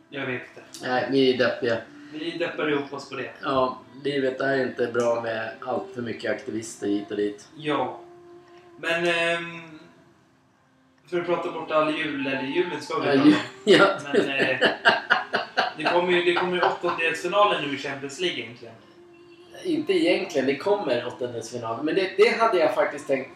[0.09, 0.61] Jag vet inte.
[0.89, 1.77] Nej, vi är deppiga.
[2.13, 3.31] Vi deppar ihop oss på det.
[3.41, 7.47] Ja, livet är inte bra med allt för mycket aktivister hit och dit.
[7.55, 7.99] Ja.
[8.77, 9.05] Men...
[9.07, 9.79] ehm,
[11.05, 13.97] för att prata bort all jul, eller julen ska vi prata ja.
[14.13, 14.59] Men eh,
[15.77, 18.75] det kommer ju det kommer ju åttondelsfinalen nu i Champions League egentligen.
[19.63, 21.83] Inte egentligen, det kommer åttondelsfinal.
[21.83, 23.29] Men det, det hade jag faktiskt tänkt.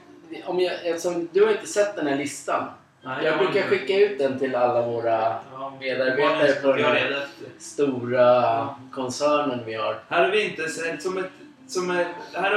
[0.45, 2.65] Om jag, eftersom du har inte sett den här listan.
[3.03, 7.25] Nej, Jag brukar inte- skicka ut den till alla våra Ja, medarbetare på den här-
[7.59, 9.99] stora koncernen vi har.
[10.09, 11.25] Här har vi inte som ett...
[11.67, 12.05] Som här,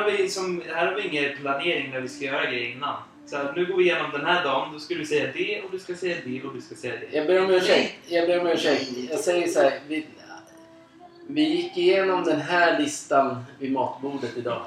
[0.01, 2.95] har vi som, här har vi ingen planering när vi ska göra grejer innan.
[3.27, 5.71] Så här, nu går vi igenom den här dagen, då ska du säga det och
[5.71, 7.17] du ska säga det och du ska säga det.
[7.17, 7.95] Jag ber om ursäkt.
[8.09, 8.91] Jag ber om ursäkt.
[9.11, 9.73] Jag säger så här.
[9.89, 10.07] Vi,
[11.35, 14.63] vi gick igenom den här listan vid matbordet idag.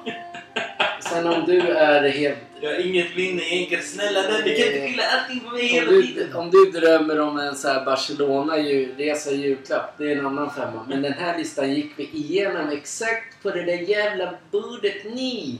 [1.01, 2.37] Sen om du är helt...
[2.61, 3.83] Jag har inget minne egentligen.
[3.83, 6.35] Snälla nej, du kan inte skylla allting på mig Om hela tiden.
[6.35, 10.85] om du drömmer om en så här Barcelona-resa i julklapp, det är en annan femma.
[10.89, 15.59] Men den här listan gick vi igenom exakt på det där jävla bordet ni.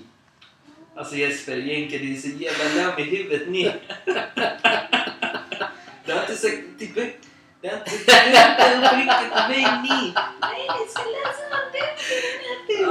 [0.95, 3.71] Alltså Jesper, egentligen det är så jävla lam i huvudet ni.
[6.05, 6.97] Du har inte sagt typ...
[7.63, 9.33] Du har inte riktigt
[9.83, 10.13] ni.
[10.41, 11.43] Nej, ni ska läsa.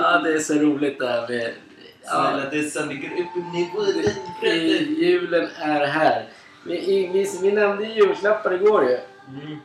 [0.01, 1.55] Ja, det är så roligt det här med...
[2.03, 3.83] Snälla det går upp i nivå.
[3.83, 4.95] den i- pratar.
[5.05, 6.29] julen är här.
[6.67, 8.99] Vi, vi, vi nämnde ju julklappar igår ju.
[9.29, 9.59] Mm,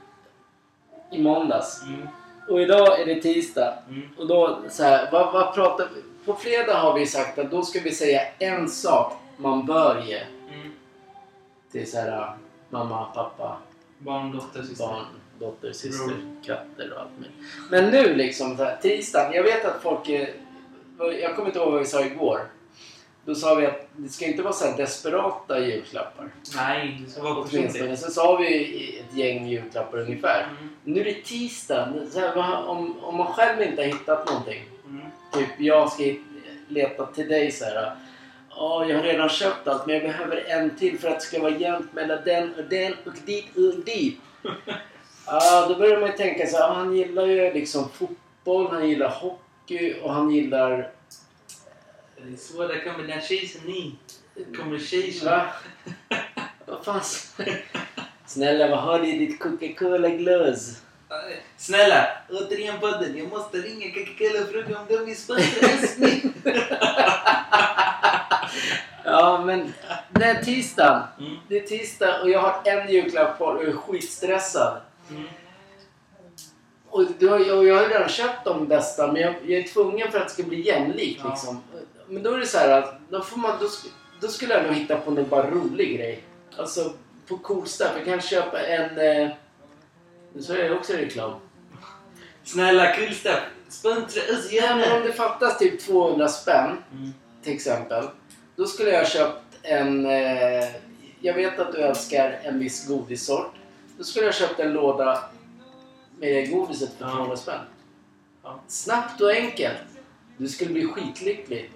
[1.11, 1.81] I måndags.
[1.83, 2.07] mm,
[2.49, 3.73] Och idag är det tisdag.
[3.89, 4.09] mm.
[4.17, 6.01] Och då så här, vad, vad pratar vi?
[6.25, 10.17] På fredag har vi sagt att då ska vi säga en sak man bör ge
[10.53, 10.71] mm.
[11.71, 12.35] till så här,
[12.69, 13.57] mamma, pappa,
[13.97, 14.85] Barn, dotter, syster.
[14.87, 15.05] barn,
[15.39, 16.17] dotter, syster, Bror.
[16.45, 17.37] katter och allt möjligt.
[17.71, 19.33] Men nu liksom, så här, tisdagen.
[19.33, 20.09] Jag vet att folk...
[21.21, 22.39] Jag kommer inte ihåg vad vi sa igår.
[23.25, 26.29] Då sa vi att det ska inte vara så här desperata julklappar.
[26.55, 27.35] Nej, det ska vara.
[27.51, 27.97] Åtminstone.
[27.97, 30.43] Sen sa vi ett gäng julklappar ungefär.
[30.59, 31.93] Mm, Nu är det tisdag.
[32.11, 34.63] Så här, vad- om, om man själv inte har hittat någonting.
[34.89, 35.05] mm.
[35.33, 36.21] Typ jag ska hit-
[36.67, 37.95] leta till dig så här.
[38.59, 41.41] Ja, jag har redan köpt allt men jag behöver en till för att det ska
[41.41, 44.19] vara jämnt mellan den och den och dit och dit.
[45.29, 46.73] Ja, då börjar man ju tänka så här.
[46.73, 50.91] Han gillar ju liksom fotboll, han gillar hockey och han gillar...
[52.17, 53.91] Det är svåra kombinationer.
[54.57, 55.25] Kombinationer.
[55.25, 55.45] Va?
[56.65, 57.01] Vad fan?
[58.25, 60.81] Snälla, vad har du i ditt Coca-Cola-glas?
[61.57, 63.17] Snälla, återigen podden.
[63.17, 65.67] Jag måste ringa Coca-Cola och fråga om de vill sponsra.
[69.05, 69.73] Ja, men
[70.09, 71.07] det är tisdag.
[71.19, 71.35] Mm.
[71.47, 74.77] Det är tisdag och jag har en julklapp kvar och jag är skitstressad.
[75.09, 75.23] Mm.
[76.89, 80.27] Och, och jag har redan köpt de bästa men jag, jag är tvungen för att
[80.27, 81.21] det ska bli jämlikt.
[81.23, 81.29] Ja.
[81.29, 81.63] Liksom.
[82.07, 83.67] Men då är det så här att då, får man, då,
[84.21, 86.23] då skulle jag nog hitta på någon bara rolig grej.
[86.57, 86.93] Alltså
[87.27, 87.91] på cool stuff.
[87.95, 88.97] Jag kan köpa en...
[88.97, 89.29] Eh,
[90.33, 91.33] nu sa jag också reklam.
[92.43, 93.39] Snälla, kul stuff.
[93.69, 94.99] Sponsra oss men om gärna.
[95.05, 97.13] det fattas typ 200 spänn Mm.
[97.43, 98.03] till exempel.
[98.57, 100.05] Då skulle jag ha köpt en...
[100.05, 100.65] Eh,
[101.19, 103.53] jag vet att du älskar en viss godissort.
[103.97, 105.23] Då skulle jag ha köpt en låda
[106.19, 107.11] med godiset för Ja.
[107.11, 107.59] 200 spänn.
[108.43, 108.59] Ja.
[108.67, 109.77] Snabbt och enkelt.
[110.37, 111.71] Du skulle bli skitlycklig.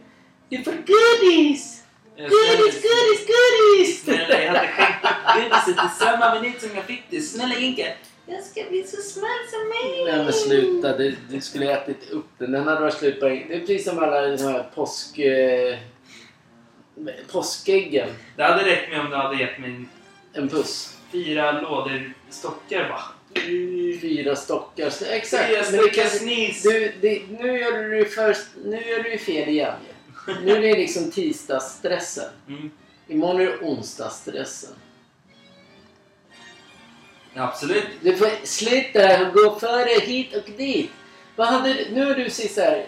[0.50, 1.84] Du får godis!
[2.17, 4.04] Godis, godis, godis!
[4.04, 7.22] Snälla, jag hade skänkt godiset i samma minut som jag fick det.
[7.22, 7.86] Snälla Inka.
[8.26, 10.06] Jag ska bli så smal som mig.
[10.06, 12.52] Nej men sluta, du, du skulle ätit upp den.
[12.52, 15.20] Den hade varit slut på en- Det är precis som alla de här påsk...
[15.20, 15.78] Eh,
[17.32, 18.10] påskäggen.
[18.36, 19.86] Det hade räckt med om du hade gett mig
[20.34, 20.98] En puss.
[21.12, 23.02] fyra lådor stockar va?
[24.02, 24.90] Fyra stockar.
[24.90, 25.48] Så- Exakt.
[25.50, 26.64] Fyra stockar snis.
[26.64, 29.76] du, det, nu gör du först, nu gör du fel igen.
[30.44, 32.30] Nu är det liksom tisdagsstressen.
[32.48, 32.72] Mm.
[33.08, 34.70] Imorgon är det onsdagsstressen.
[37.36, 37.84] Absolut.
[38.02, 40.92] Du får sluta gå före hit och dit.
[41.36, 42.86] Vad hade nu har du sist här.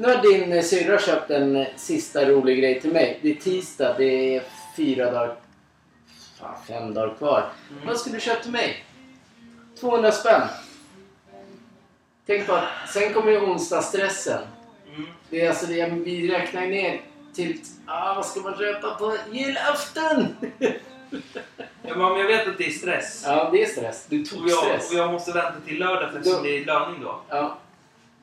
[0.00, 3.18] Nu har din syrra köpt en sista rolig grej till mig.
[3.22, 4.42] Det är tisdag, det är
[4.76, 5.36] fyra dagar...
[6.40, 7.50] Fan, fem dagar kvar.
[7.70, 7.86] Mm.
[7.86, 8.84] Vad skulle du köpa till mig?
[9.80, 10.48] 200 spänn.
[12.26, 14.42] Tänk på att sen kommer ju onsdagsstressen.
[14.94, 15.08] Mm.
[15.30, 17.00] Det är alltså det, vi räknar ner
[17.34, 17.60] till...
[17.86, 20.26] Ah, vad ska man köpa på julafton?
[21.82, 24.06] Ja, men jag vet att det är stress ja, det är stress.
[24.08, 24.90] Du tog och jag, stress.
[24.90, 27.20] och jag måste vänta till lördag för Då- det är löning då.
[27.28, 27.58] Ja.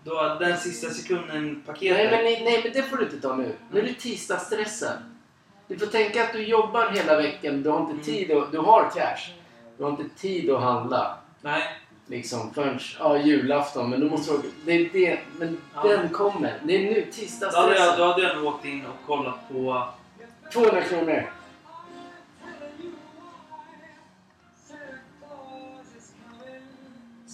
[0.05, 1.97] Då den sista sekunden paketet.
[1.97, 3.55] Nej, men, nej, nej, men det får du inte ta nu.
[3.71, 4.97] Nu är det tisdagsstressen.
[5.67, 7.63] Du får tänka att du jobbar hela veckan.
[7.63, 8.03] Du har inte Mm.
[8.03, 9.31] tid att, Du har cash.
[9.77, 11.17] Du har inte tid att handla.
[11.41, 11.63] Nej.
[12.07, 13.89] Liksom förrän ja, julafton.
[13.89, 14.51] Men då måste du.
[14.65, 15.19] Det är det.
[15.39, 15.83] Men Ja.
[15.87, 16.59] den kommer.
[16.63, 17.97] Det är nu Då hade, jag, tisdagsstressen.
[17.97, 19.87] då hade jag nog åkt in och kollat på...
[20.53, 21.31] 200 kronor.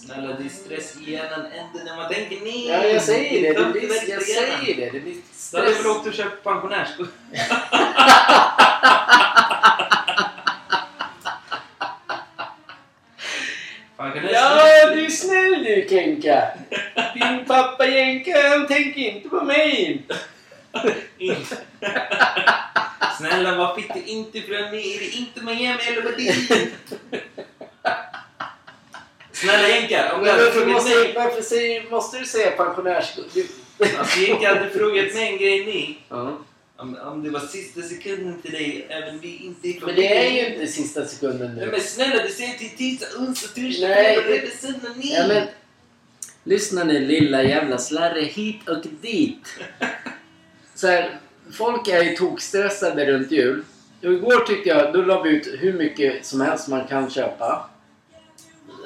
[0.06, 2.72] Snälla, det är stress i hjärnan ända när man tänker ner.
[2.72, 3.64] Ja, jag säger det.
[3.64, 4.90] det blir, jag säger det.
[4.90, 5.14] Det blir
[5.52, 5.96] Då hade jag stress.
[5.96, 7.08] åkt och köpt pensionärsskor.
[14.32, 16.48] Ja, du är snäll du Kenka.
[17.14, 20.02] Din pappa Jenka, han tänker inte på mig.
[23.18, 24.94] Snälla, var fick du inte från mig?
[24.96, 26.68] Är det inte Miami eller vad det är?
[29.42, 31.12] Snälla Jenka, om du hade frågat måste, mig...
[31.16, 33.24] varför säger, måste du säga pensionärsskor?
[33.34, 33.46] Du...
[33.98, 35.98] Alltså Jenka hade frågat mig en grej ni.
[36.76, 40.54] Om, om det var sista sekunden till dig, även vi inte Men det är ju
[40.54, 41.72] inte sista sekunden Nej nu.
[41.72, 45.14] men snälla, du säger till tisdag, onsdag, torsdag, Nej, fredag, det- söndag, ni.
[45.14, 45.46] Ja, men,
[46.44, 49.46] lyssna nu lilla jävla slarre hit och dit.
[50.74, 51.20] Så här,
[51.52, 53.64] folk är ju tokstressade runt jul.
[54.02, 57.70] Och igår tyckte jag, då la vi ut hur mycket som helst man kan köpa.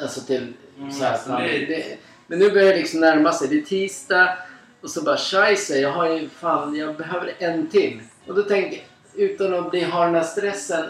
[0.02, 3.32] Alltså till Mm, så här, alltså, fan, det- det, Men nu börjar det liksom närma
[3.32, 3.48] sig.
[3.48, 4.38] Det är tisdag
[4.80, 8.00] och så bara scheisse, jag har ju fan, jag behöver en till.
[8.26, 8.85] Och då tänker jag,
[9.30, 10.85] utan att bli, ha den här stressen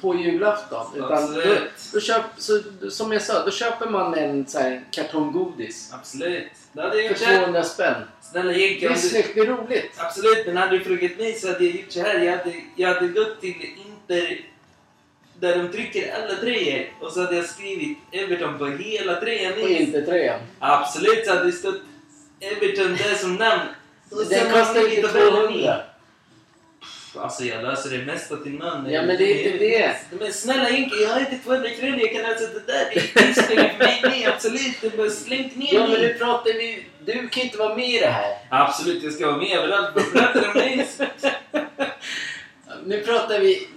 [0.00, 0.86] på julafton.
[0.96, 1.62] Utan då, Absolut.
[1.92, 5.90] då köp, så, som jag sa, då köper man en så här, kartong godis.
[5.94, 6.48] Absolut.
[6.72, 7.38] Det hade jag För gjort så här.
[7.38, 7.94] 200 spänn.
[8.22, 9.92] Snälla Det Jenka, är snyggt, det är roligt.
[9.96, 12.18] Absolut, men hade du frågat mig så hade jag gjort så här.
[12.18, 13.54] Jag hade, jag hade gått till
[13.86, 14.40] Inter
[15.40, 19.52] där de trycker alla tröjor och så hade jag skrivit Everton på hela tröjan.
[19.52, 20.40] På Intertröjan.
[20.58, 21.80] Absolut, så hade det stått
[22.40, 23.62] Everton där som namn.
[24.10, 25.80] Den kostar tabellen 200.
[27.16, 28.90] Alltså jag löser det mesta till man.
[28.90, 29.96] Ja, men det är inte det.
[30.20, 31.98] Men snälla Jenke, jag har inte 200 kronor.
[31.98, 32.90] Jag kan alltså det där.
[32.94, 34.28] Det är prispengar för mig med.
[34.34, 34.84] Absolut.
[34.84, 36.86] Är bara slängt ner Ja, men nu pratar vi...
[37.04, 38.36] Du kan inte vara med i det här.
[38.50, 39.90] Absolut, jag ska vara med överallt.
[39.94, 40.86] Vad pratar du om?
[42.84, 43.68] Nu pratar vi...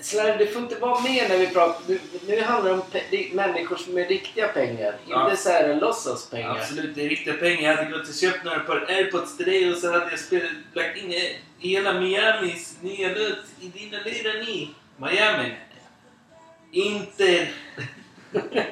[0.00, 1.82] Slarre, du får inte vara med när vi pratar...
[1.86, 4.94] Nu, nu handlar det om pe- det människor som är riktiga pengar.
[5.08, 5.24] Ja.
[5.30, 6.50] Inte så här låtsaspengar.
[6.56, 7.70] Absolut, det är riktiga pengar.
[7.70, 10.50] Jag hade gått och köpt några par airpods till dig och så hade jag spelat,
[10.72, 11.14] lagt in
[11.58, 14.70] hela Miamis nya låt i dina lurar ni.
[14.96, 15.52] Miami.
[16.72, 17.48] Inte...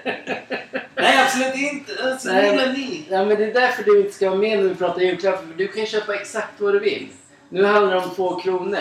[0.94, 1.92] Nej, absolut inte.
[2.04, 3.04] Alltså, Nej, ni.
[3.10, 5.38] Ja, men det är därför du inte ska vara med när vi pratar julklappar.
[5.46, 7.08] För du kan köpa exakt vad du vill.
[7.48, 8.78] Nu handlar det om två kronor.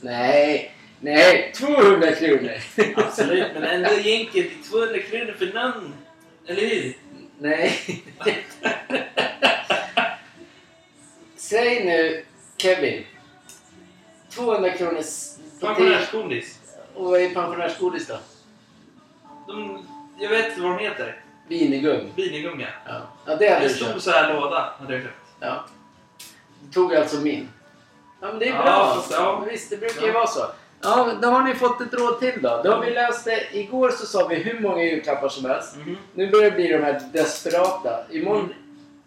[0.00, 2.52] Nej, nej, 200 kronor.
[2.96, 4.02] Absolut, men ändå är
[4.70, 5.94] 200 kronor för namn.
[6.46, 6.96] Eller hur?
[7.38, 7.72] nej.
[11.36, 12.24] Säg nu,
[12.56, 13.04] Kevin.
[14.30, 15.02] 200 kronor
[15.60, 16.58] Pensionärsgodis.
[16.94, 18.18] Och vad är pensionärsgodis då?
[19.46, 19.86] De,
[20.18, 21.20] jag vet inte vad de heter.
[21.48, 22.06] Vinegum.
[22.16, 22.68] Binigunga.
[22.86, 23.00] Ja.
[23.26, 25.14] ja, det hade En stor så här låda hade jag köpt.
[25.40, 25.64] Ja.
[26.64, 27.48] Du tog alltså min.
[28.20, 28.94] Ja, men det är Ja, bra.
[28.94, 29.44] fast ja.
[29.50, 30.12] Visst, det brukar ju Ja.
[30.12, 30.46] vara så.
[30.82, 32.60] Ja, då har ni fått ett råd till då.
[32.64, 33.56] Då har vi löst det.
[33.58, 35.76] Igår så sa vi hur många julklappar som helst.
[35.76, 35.96] Mhm.
[36.14, 38.04] Nu börjar det bli de här desperata.
[38.10, 38.54] Imorgon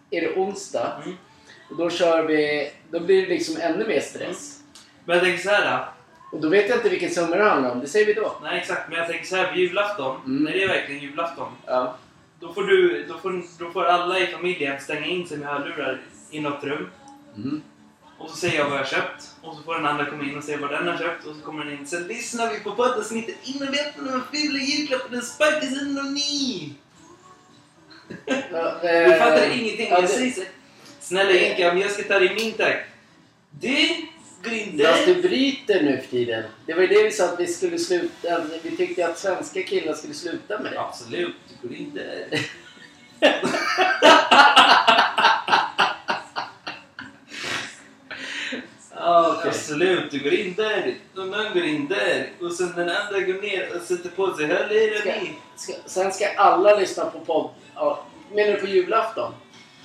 [0.10, 1.02] är det onsdag.
[1.06, 1.18] Mm.
[1.70, 2.72] Och då kör vi...
[2.92, 4.60] Då blir det liksom ännu mer stress.
[5.06, 5.86] Men jag tänker så här.
[6.32, 7.80] Och då vet jag inte vilken summa det handlar om.
[7.80, 8.36] Det säger vi då.
[8.44, 10.16] Nej exakt, men jag tänker så här på julafton.
[10.26, 10.44] Mm.
[10.44, 11.48] När det är verkligen julafton.
[11.66, 11.96] Ja.
[12.40, 16.02] Då får, du, då, får, då får alla i familjen stänga in sig med hörlurar
[16.30, 16.90] i något rum.
[18.18, 19.24] Och så säger jag vad jag har köpt.
[19.42, 21.26] Och så får den andra komma in och säga vad den har köpt.
[21.26, 21.88] Och så kommer den in.
[21.88, 25.22] Sen lyssnar vi på poddavsnittet innan vi öppnar de fula julklapparna.
[25.22, 26.74] Sparkas in och ni!
[29.08, 29.88] Du fattar ingenting.
[29.90, 30.42] ja, Jag det- säger så.
[31.00, 32.88] Snälla Inka, om jag ska ta det i min takt.
[33.52, 33.88] Du
[34.44, 36.44] går in Fast du bryter nu för tiden.
[36.66, 38.42] Det var ju det vi sa att vi skulle sluta.
[38.64, 40.80] Vi tyckte att svenska killar skulle sluta med det.
[40.82, 42.00] Absolut, du går in
[49.08, 49.50] Ah, okej.
[49.50, 50.96] Absolut, du går in där.
[51.16, 52.30] Och någon går in där.
[52.42, 55.32] Och sen den andra går ner och sätter på sig Ska- hörlurar i.
[55.56, 57.50] Ska, sen ska alla lyssna på podd.
[57.76, 59.34] Ja, menar du på julafton?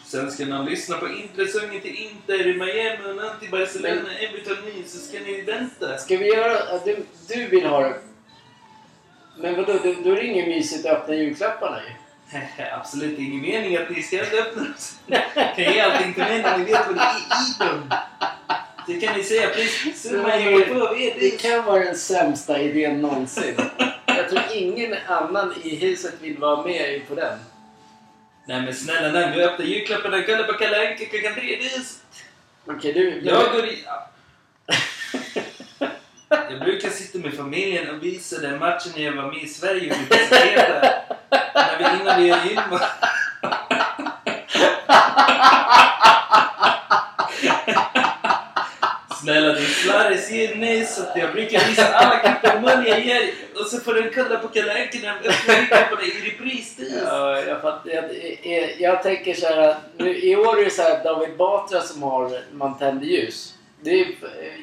[0.06, 4.16] Sen ska någon lyssna på introsången till Inter i Miami och någon till Barcelona, Men-
[4.28, 5.98] Everton ny, så ska ni vänta.
[5.98, 6.78] Ska vi göra...
[6.84, 6.96] Du,
[7.28, 7.94] du vill ha det.
[9.38, 11.94] Men vadå, då, då är det inget mysigt att öppna julklapparna ju.
[12.80, 14.94] Absolut ingen mening att ni ska öppna oss.
[15.56, 17.90] kan ge allting till mig när ni vet vad det är i dem.
[18.90, 21.42] Det kan ni säga precis Det det.
[21.42, 23.54] kan vara den sämsta idén någonsin.
[24.06, 27.38] Jag tror ingen annan i huset vill vara med på den.
[28.46, 31.58] Nej men snälla nån, gå och öppna julklapparna och kolla på Kalle Anka klockan tre.
[31.60, 31.82] Det är
[32.66, 33.20] Okej, du...
[33.24, 33.84] Jag går i...
[33.86, 34.06] Ja.
[36.50, 39.92] Jag brukar sitta med familjen och visa den matchen när jag var med i Sverige
[39.92, 41.02] och vi presenterade
[41.54, 42.60] när vi, innan vi gör in.
[49.86, 53.94] Larry säger nej så att jag brukar visa alla klipp jag ger och så får
[53.94, 57.00] den kolla på Kalle Anka när de öppnar på det i repristid.
[57.06, 58.04] Ja, jag, fattar, jag,
[58.42, 61.80] jag, jag tänker så här att nu, i år är det så här David Batra
[61.80, 63.54] som har Man tänder ljus.
[63.82, 64.08] Det är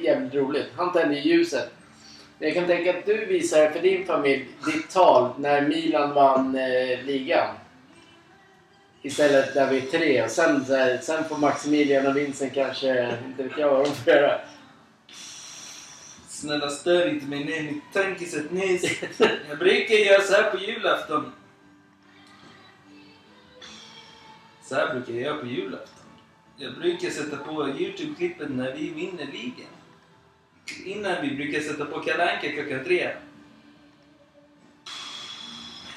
[0.04, 0.68] jävligt roligt.
[0.78, 1.70] Han tänder ljuset.
[2.40, 7.04] Jag kan tänka att du visar för din familj ditt tal när Milan vann eh,
[7.06, 7.56] ligan.
[9.02, 10.24] Istället där vi är tre.
[10.24, 14.14] Och sen, här, sen får Maximilian och Vincent kanske, inte vet jag vad de får
[14.14, 14.40] göra.
[16.42, 19.02] Snälla stör inte mig ner mitt tankesätt nyss.
[19.50, 21.32] Jag brukar göra så här på julafton.
[24.64, 26.06] Så här brukar jag göra på julafton.
[26.58, 29.74] Jag brukar sätta på Youtube-klippen när vi vinner ligan.
[30.86, 33.12] Innan vi brukar sätta på Kalle Anka klockan tre.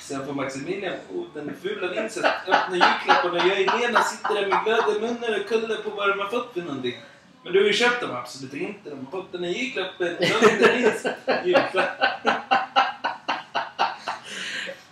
[0.00, 4.46] Sen får Maximilian oh, den fula Vincent öppna julklapparna och jag och Lena sitter där
[4.46, 6.96] med glöd munnar och kollar på vad de har fått för någonting.
[7.42, 8.90] Men du har ju köpt dem absolut inte.
[8.90, 10.16] De har fått julklappen.
[11.44, 12.00] julklapp.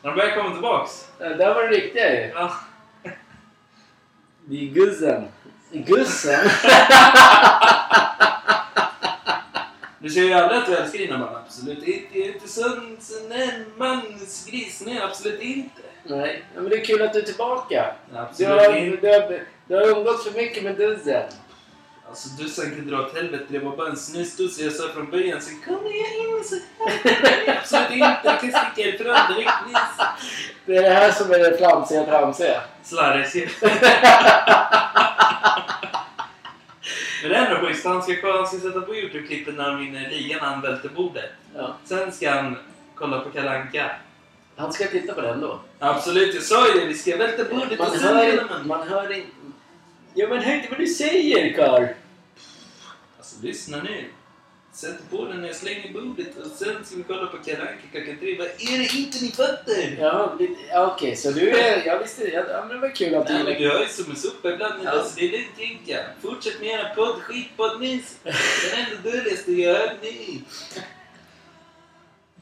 [0.03, 1.09] De börjar komma tillbaks.
[1.19, 2.33] Ja, där var det riktiga ju.
[2.35, 2.53] Ja.
[4.49, 5.29] Vi är Gussen.
[5.73, 6.51] Gussen?
[10.01, 11.37] Du säger ju aldrig att du älskar dina barn.
[11.47, 12.19] Absolut inte.
[12.19, 12.99] Jag är inte sån,
[13.33, 14.83] en mansgris.
[14.87, 15.83] Nej, absolut inte.
[16.03, 17.95] Nej, men det är kul att du är tillbaka.
[18.11, 19.07] Du Absolut har, inte.
[19.07, 21.23] du har, du har umgåtts för mycket med Dussen.
[22.09, 23.45] Alltså Dussan kan dra åt helvete.
[23.49, 25.41] Det var bara en snusdosa jag sa från början.
[25.41, 27.59] Sen kommer jag in så här.
[27.59, 28.21] Absolut inte.
[28.25, 29.05] Jag kan sticka.
[30.67, 32.61] Det är det här som är det flamsiga tramsiga.
[32.83, 33.49] Slarres ju.
[37.23, 37.85] Men det är ändå schysst.
[37.85, 41.31] Han ska, han ska sätta på Youtube-klippen när han vinner ligan när han välter bordet.
[41.57, 41.77] Ja.
[41.85, 42.57] Sen ska han
[42.95, 43.91] kolla på Kalle Anka.
[44.57, 45.61] Han ska titta på den då.
[45.79, 46.87] Absolut, jag sa ju det.
[46.87, 48.67] Vi ska välta bordet och Man sen hör, inte- man.
[48.67, 49.29] man hör inte...
[50.15, 51.87] Ja men hör inte vad du säger Karl!
[53.19, 54.05] Alltså lyssna nu.
[54.73, 57.83] Sätt på den när jag slänger bordet och sen ska vi kolla på Kalle Anka
[57.93, 58.39] klockan tre.
[58.39, 59.97] Vad är det inte ni fattar?
[60.01, 61.87] Ja, lite- ja, okej så du är...
[61.87, 62.25] Jag visste...
[62.29, 63.71] Ja, ja, men det var kul att du Nej, men gillar...
[63.73, 64.75] du har ju som en sopa ibland.
[64.85, 64.91] Ja.
[64.91, 66.05] Alltså, det är lugnt Jinka.
[66.23, 67.15] Fortsätt med era podd.
[67.23, 68.17] Skitpodd nyss.
[68.23, 68.35] Den
[68.87, 70.39] enda dåligaste jag hört nu.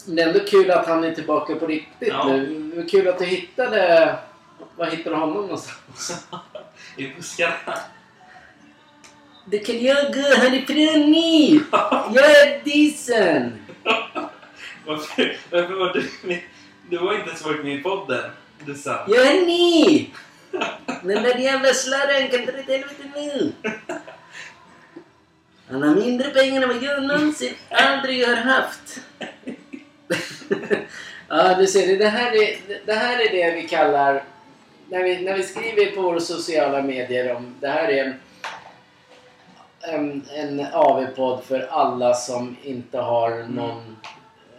[0.06, 2.28] Men det är ändå kul att han är tillbaka på riktigt Ja.
[2.28, 2.70] nu.
[2.74, 4.14] Det var kul att du hittade...
[4.76, 6.24] Var hittade du honom någonstans?
[6.96, 7.78] I buskarna.
[9.44, 11.60] Det kan jag gå härifrån nu!
[12.14, 13.52] Jag är Dissen!
[14.86, 16.40] Varför, varför var du med?
[16.90, 18.30] Du var inte ens varit med i podden.
[18.64, 19.04] Du sa.
[19.08, 20.10] Jag är ny!
[21.02, 23.52] Den där jävla slarren kan dra åt helvete nu!
[25.70, 29.00] Han har mindre pengar än vad jag någonsin aldrig har haft.
[31.28, 32.56] ja, du ser, det här, är,
[32.86, 34.24] det här är det vi kallar...
[34.88, 37.54] När vi, när vi skriver på våra sociala medier om...
[37.60, 38.14] Det här är en,
[39.80, 43.96] en, en AV-podd för alla som inte har någon...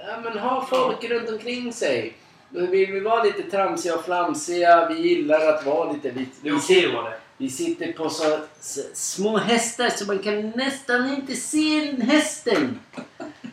[0.08, 2.14] Ja, men har folk runt omkring sig.
[2.50, 4.90] Då vill vi vara lite tramsiga och flamsiga.
[4.90, 6.10] Vi gillar att vara lite...
[6.10, 7.14] Vi, Det är vi, okej det.
[7.38, 12.80] vi sitter på så, så små hästar så man kan nästan inte se hästen.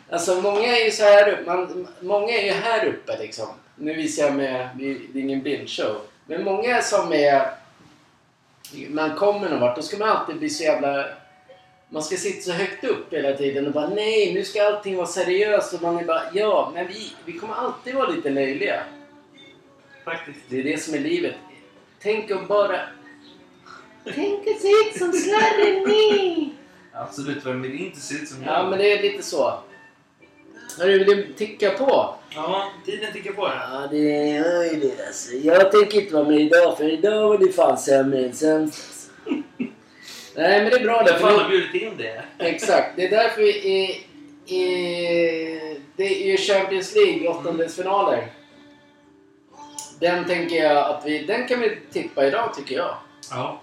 [0.09, 1.43] Alltså många är ju så här uppe.
[1.45, 3.47] Man, många är ju här uppe liksom.
[3.75, 4.69] Nu visar jag med...
[4.79, 6.01] Det är ingen bildshow.
[6.25, 7.51] Men många som är...
[8.89, 9.75] Man kommer någon vart.
[9.75, 11.05] Då ska man alltid bli så jävla...
[11.89, 15.07] Man ska sitta så högt upp hela tiden och bara nej, nu ska allting vara
[15.07, 15.73] seriöst.
[15.73, 18.83] Och man är bara ja, men vi, vi kommer alltid vara lite löjliga.
[20.05, 20.39] Faktiskt.
[20.49, 21.35] Det är det som är livet.
[21.99, 22.79] Tänk att bara...
[24.03, 26.53] Tänk att se ut som slarren ni!
[26.93, 27.45] Absolut.
[27.45, 29.59] Vem vill inte se ut som Ja, men det är lite så.
[30.79, 32.15] Hörru, vill du ticka på?
[32.35, 33.41] Ja, tiden tickar på.
[33.41, 35.35] Ja, det är ju det alltså.
[35.35, 38.85] Jag tänker inte vara med idag, för idag var det fan sämre än sämst.
[38.87, 39.11] alltså.
[40.35, 41.09] Nej, men det är bra det.
[41.11, 42.23] Jag För fan nu, har bjudit in det.
[42.39, 43.89] exakt, det är därför vi är...
[44.55, 48.27] är det är ju Champions League, åttondelsfinaler.
[49.99, 51.19] Den tänker jag att vi...
[51.23, 52.95] Den kan vi tippa idag, tycker jag.
[53.31, 53.61] Ja.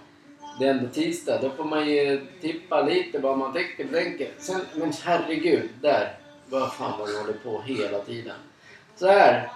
[0.59, 1.39] Det är ändå tisdag.
[1.41, 3.87] Då får man ju tippa lite vad man tänker.
[3.87, 4.27] tänker.
[4.37, 6.17] Sen, men herregud, där.
[6.53, 8.35] Vad fan vad du håller på hela tiden.
[8.95, 9.51] Så här.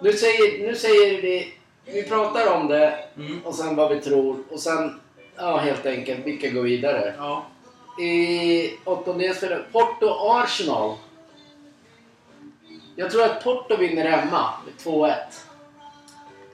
[0.00, 1.54] Nu säger, nu säger vi...
[1.84, 3.40] Vi pratar om det Mm.
[3.44, 5.00] och sen vad vi tror och sen
[5.36, 7.14] ja, helt enkelt vilka går vidare.
[7.18, 7.46] Ja.
[8.02, 10.96] I åttondelsfinalen, Porto-Arsenal.
[12.96, 15.14] Jag tror att Porto vinner hemma med 2-1.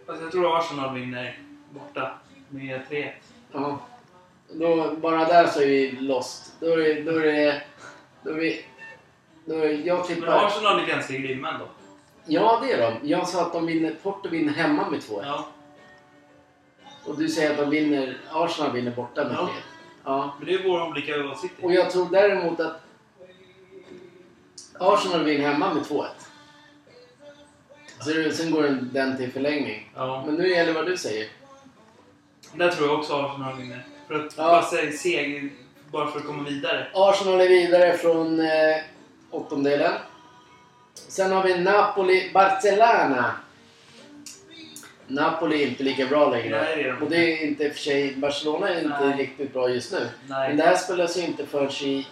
[0.07, 1.39] Fast jag tror Arsenal vinner
[1.71, 3.13] borta med 3
[3.53, 3.79] Ja.
[4.53, 6.53] Då, bara där så är vi lost.
[6.61, 7.03] Då är.
[7.05, 7.63] Då är det,
[8.23, 8.65] då är vi,
[9.45, 10.47] jag Men tippar...
[10.47, 11.67] Arsenal är ganska grymma ändå.
[12.27, 13.09] Ja, det är de.
[13.09, 15.21] Jag sa att de vinner, Porto vinner hemma med 2-1.
[15.23, 15.47] Ja.
[17.05, 19.49] Och du säger att de vinner, Arsenal vinner borta med 3 Ja.
[20.05, 20.35] Ja.
[20.39, 21.65] Men det är våra olika åsikter.
[21.65, 22.81] Och jag tror däremot att
[24.79, 26.07] Arsenal vinner hemma med 2-1.
[28.01, 29.93] Så Sen går den- den till förlängning.
[29.95, 30.23] Ja.
[30.27, 31.29] Men nu gäller vad du säger.
[32.55, 33.87] Där tror jag också Arsenal vinner.
[34.09, 34.43] För att Ja.
[34.45, 35.51] bara säga seger,
[35.91, 36.87] bara för att komma vidare.
[36.95, 38.77] Arsenal är vidare från eh,
[39.33, 39.93] åttondelen.
[40.95, 43.35] Sen har vi Napoli-Barcelona.
[45.07, 46.63] Napoli är inte lika bra längre.
[46.63, 48.17] Nej, det Och det är inte för sig...
[48.17, 49.17] Barcelona är inte Nej.
[49.17, 49.99] riktigt bra just nu.
[50.27, 50.57] Men Nej.
[50.57, 52.07] det här spelas ju inte förrän i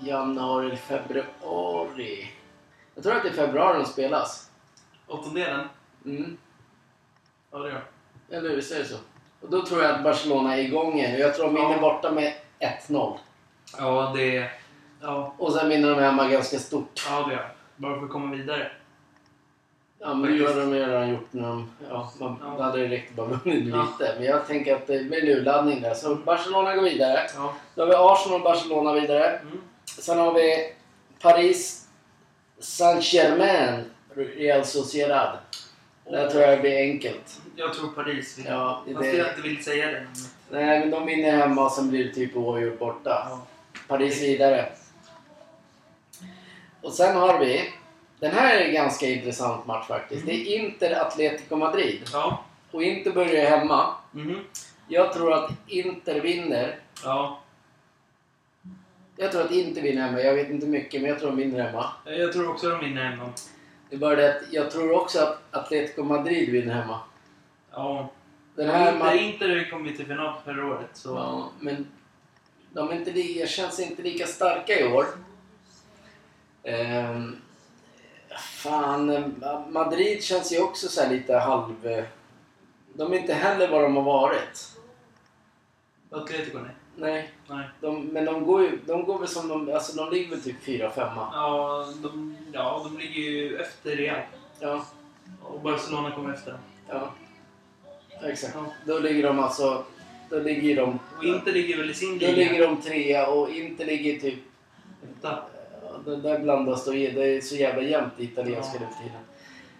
[0.00, 2.30] januari eller februari.
[2.94, 4.50] Jag tror att det är februari de spelas.
[5.06, 5.68] Åttondelen?
[6.04, 6.36] Mm.
[7.50, 7.84] Ja, det gör
[8.30, 8.56] Eller hur?
[8.56, 8.96] Visst är det så?
[9.40, 11.20] Och då tror jag att Barcelona är igång igen.
[11.20, 11.78] Jag tror de Ja.
[11.80, 13.18] borta med 1-0.
[13.78, 14.52] Ja, det är...
[15.02, 17.06] Ja, Och sen vinner de hemma ganska stort.
[17.10, 17.52] ja det gör.
[17.76, 18.70] Bara för att komma vidare.
[19.98, 21.70] Ja, men det har de ju redan gjort när de...
[21.90, 22.54] Ja, man Ja.
[22.56, 23.82] då hade det räckt bara vunnit Ja.
[23.98, 24.14] lite.
[24.18, 25.94] Men jag tänker att det blir en urladdning där.
[25.94, 27.20] Så Barcelona går vidare.
[27.36, 27.54] Ja.
[27.74, 29.38] Då har vi Arsenal Barcelona vidare.
[29.38, 29.60] Mm.
[29.84, 30.72] Sen har vi
[31.22, 31.86] Paris
[32.58, 33.84] Saint-Germain
[34.14, 35.38] Real Sociedad.
[36.10, 37.40] Där tror jag det blir enkelt.
[37.56, 38.50] Jag tror Paris vinner.
[38.50, 40.06] Ja, Fast jag inte vill säga det.
[40.50, 43.26] Nej, men de vinner hemma och sen blir det typ oavgjort borta.
[43.30, 43.46] Ja.
[43.88, 44.68] Paris vidare.
[46.82, 47.72] Och sen har vi...
[48.20, 50.26] Den här är en ganska intressant match faktiskt.
[50.26, 52.02] Det är Inter Atletico Madrid.
[52.12, 52.44] Ja.
[52.70, 53.94] Och Inter börjar hemma.
[54.12, 54.44] Mhm.
[54.88, 56.78] Jag tror att Inter vinner.
[57.04, 57.40] Ja.
[59.16, 60.20] Jag tror att Inter vinner hemma.
[60.20, 61.90] Jag vet inte mycket, men jag tror de vinner hemma.
[62.04, 63.28] Jag tror också de vinner hemma.
[63.90, 67.00] Det är bara det att jag tror också att Atletico Madrid vinner hemma.
[67.72, 68.08] Ja.
[68.54, 69.56] Den här Inter.
[69.56, 70.90] Inter kom ju till final förra året.
[70.92, 71.08] Så.
[71.08, 71.86] Ja, men
[72.72, 75.06] de är inte, känns inte lika starka i år.
[76.64, 77.36] Ehm,
[78.38, 79.34] fan,
[79.68, 82.04] Madrid känns ju också så här lite halv...
[82.94, 84.76] De är inte heller vad de har varit.
[86.10, 86.70] Atletico nej.
[86.96, 87.68] Nej, nej.
[87.80, 89.74] de, men de går ju de går väl som de...
[89.74, 90.90] Alltså de ligger väl typ 4-5.
[90.96, 94.20] Ja de, ja, de ligger ju efter Real.
[94.60, 94.84] Ja,
[95.42, 96.60] Och Barcelona kommer efter dem.
[96.88, 97.12] ja.
[98.22, 98.54] Exakt.
[98.56, 98.64] Ja.
[98.86, 99.84] Då ligger de alltså...
[100.30, 100.98] Då ligger de...
[101.18, 102.36] Och Inter ligger väl i sin Då liga.
[102.36, 104.38] ligger de trea och inte ligger typ
[105.18, 105.38] Etta.
[106.04, 106.90] Det där blandas då.
[106.90, 108.80] Det är så jävla jämnt i italienska Ja.
[108.80, 109.20] nu för tiden.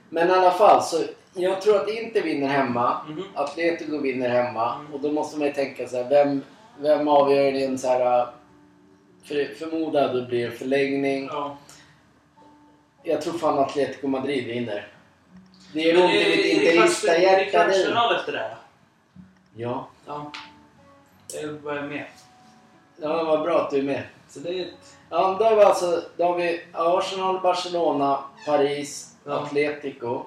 [0.09, 0.97] Men i alla fall, så
[1.35, 3.01] jag tror att Inter vinner hemma.
[3.09, 3.23] Mhm.
[3.35, 4.75] Atletico vinner hemma.
[4.75, 4.95] Mm.
[4.95, 6.43] Och då måste man ju tänka så här, vem,
[6.79, 8.27] vem avgör det i en så här...
[9.25, 11.27] För, förmodad då blir det förlängning.
[11.33, 11.57] Ja.
[13.03, 14.89] Jag tror fan Atletico Madrid vinner.
[15.75, 17.51] Det är Men ont i mitt är det interista-hjärta Är det nu.
[17.51, 18.57] kvartsfinal efter det här?
[19.57, 19.89] Ja.
[20.07, 20.33] Ja.
[21.43, 22.05] Jag var med.
[23.03, 24.03] ja, vad bra att du är med.
[24.31, 24.97] Så det är ett...
[25.11, 29.33] Ja, då har vi alltså då har vi Arsenal, Barcelona, Paris, Ja.
[29.43, 30.23] Atletico.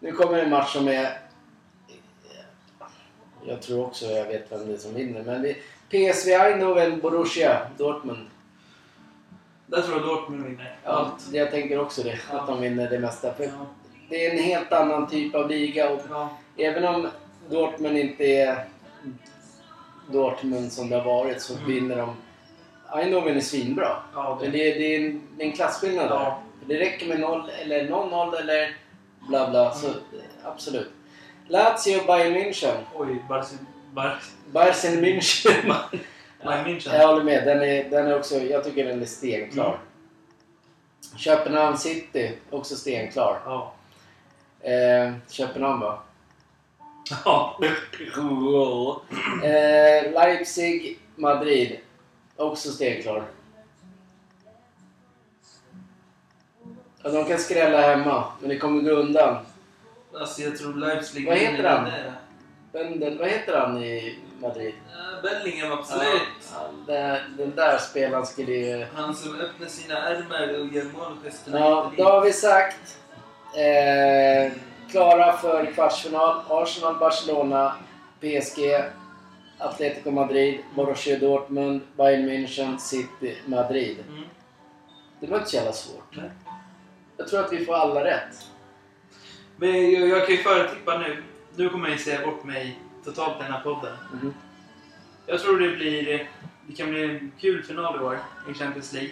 [0.00, 1.18] Nu kommer en match som är...
[3.46, 5.22] Jag tror också jag vet vem det är som vinner.
[5.22, 5.56] Men vi,
[5.90, 8.26] PSV Eindhoven, Borussia, Dortmund.
[9.66, 10.76] Där tror jag Dortmund vinner.
[10.84, 12.18] Ja, jag tänker också det.
[12.32, 12.38] Ja.
[12.40, 13.32] Att de vinner det mesta.
[13.34, 13.50] För Ja.
[14.08, 15.90] det är en helt annan typ av liga.
[15.90, 16.28] Och Ja.
[16.56, 17.08] även om
[17.50, 18.64] Dortmund inte är
[20.12, 21.66] Dortmund som det har varit så Mm.
[21.66, 22.16] vinner de.
[22.92, 23.96] Eindhoven är svinbra.
[24.14, 24.58] Ja, Men det...
[24.58, 26.14] är en, det är en klasskillnad där.
[26.14, 26.40] Ja.
[26.66, 28.76] Det räcker med noll eller någon noll eller
[29.28, 29.74] bla bla.
[29.74, 30.00] Så Mm.
[30.44, 30.90] absolut.
[31.48, 32.76] Lazio Bayern München.
[32.94, 33.46] Oj, Barca...
[33.92, 34.18] Bar...
[34.52, 35.74] Bayern München.
[36.44, 36.94] Bayern München.
[36.94, 37.46] jag håller med.
[37.46, 39.66] Den är, den är också, jag tycker den är stenklar.
[39.68, 39.78] Mm.
[41.16, 43.40] Köpenhamn City, också stenklar.
[43.44, 43.72] Ja.
[44.60, 46.02] Eh, Köpenhamn va?
[47.24, 47.60] Ja.
[49.42, 51.78] eh, Leipzig Madrid,
[52.36, 53.24] också stenklar.
[57.02, 59.36] Ja, de kan skrälla hemma, men det kommer gå undan.
[60.14, 61.90] Alltså jag tror Leipzig Vad heter han?
[62.72, 64.74] Bendel, vad heter han i Madrid?
[65.22, 66.22] Bellingham, absolut.
[66.52, 68.86] Ja, den, den där spelaren skulle ju...
[68.94, 71.58] Han som öppnar sina ärmar och gör målgesterna.
[71.58, 72.98] Ja, då har vi sagt.
[73.56, 74.52] Eh,
[74.90, 76.42] klara för kvartsfinal.
[76.48, 77.74] Arsenal, Barcelona,
[78.20, 78.84] PSG,
[79.64, 83.98] Atletico Madrid, Borussia Dortmund, Bayern München, City, Madrid.
[84.08, 84.24] Mm.
[85.20, 86.16] Det var inte så jävla svårt.
[86.16, 86.30] Nej.
[87.16, 88.50] Jag tror att vi får alla rätt.
[89.56, 91.22] Men jag, jag kan ju företippa nu.
[91.56, 93.96] Nu kommer jag ju säga bort mig totalt i den här podden.
[94.12, 94.34] Mhm.
[95.26, 96.28] Jag tror det blir...
[96.66, 98.18] Det kan bli en kul final i år
[98.50, 99.10] i Champions League.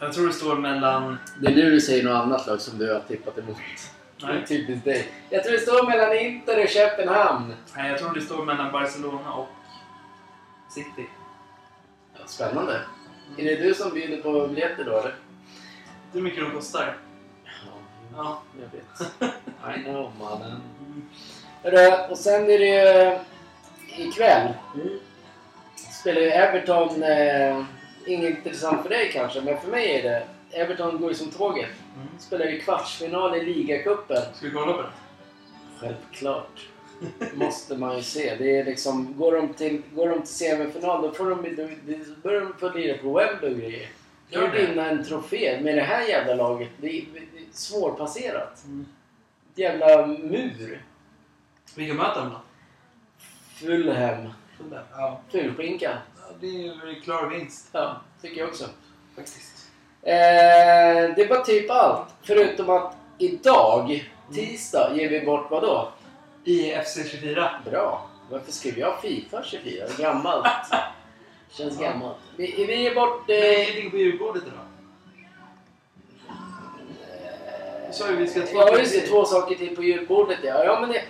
[0.00, 1.16] Jag tror det står mellan...
[1.40, 3.56] Det är nu du säger något annat lag som du har tippat emot.
[4.20, 5.08] Det är Nej, typiskt dig.
[5.30, 7.54] Jag tror det står mellan Inter och Köpenhamn.
[7.76, 9.48] nej jag tror det står mellan Barcelona och
[10.70, 11.06] City.
[12.14, 12.80] Ja, spännande.
[13.38, 15.14] Är det du som bjuder på biljetter då eller?
[16.12, 16.96] Hur mycket de kostar?
[17.44, 17.50] Ja,
[18.16, 18.42] Ja.
[18.60, 19.78] Jag vet.
[19.80, 20.60] I know mannen.
[21.62, 23.18] Hörru, och sen är det ju
[24.04, 24.48] ikväll.
[26.00, 27.62] Spelar ju Everton, eh,
[28.06, 30.26] inget intressant för dig kanske, men för mig är det.
[30.58, 31.68] Everton går ju som tåget.
[31.96, 32.08] Mm.
[32.18, 34.22] Spelar ju kvartsfinal i ligacupen.
[34.34, 34.88] Ska vi kolla på det?
[35.80, 36.68] Självklart.
[37.34, 38.36] Måste man ju se.
[38.36, 41.68] Det är liksom, går de till, går de till semifinal då, får de, då,
[42.22, 43.88] börjar de få lira på Wembley och grejer.
[44.30, 46.68] Kan ju vinna en trofé med det här jävla laget.
[46.76, 48.64] Det är, det är svårpasserat.
[48.64, 48.86] Mm.
[49.54, 50.84] Jävla mur.
[51.74, 52.40] Vilka möter de då?
[53.54, 54.28] Fulham.
[54.92, 55.20] Ja.
[55.30, 55.96] Fulskinkan.
[56.16, 58.68] Ja, Det är ju en klar vinst Ja, tycker jag också.
[59.16, 59.69] faktiskt.
[60.02, 62.08] Eh, det var typ allt.
[62.22, 65.92] Förutom att idag, tisdag, ger vi bort vad då?
[66.44, 67.48] I FC24.
[67.70, 68.06] Bra.
[68.30, 69.84] Varför skrev jag Fifa 24?
[69.98, 70.46] Gammalt.
[71.50, 72.16] Känns gammalt.
[72.36, 73.24] Vi, vi ger bort...
[73.28, 74.64] Men Eh, ingenting på julbordet idag.
[77.88, 79.06] Du sa ju vi ska två ja, just det.
[79.06, 80.38] Två saker till på julbordet.
[80.42, 81.02] Ja, ja men det,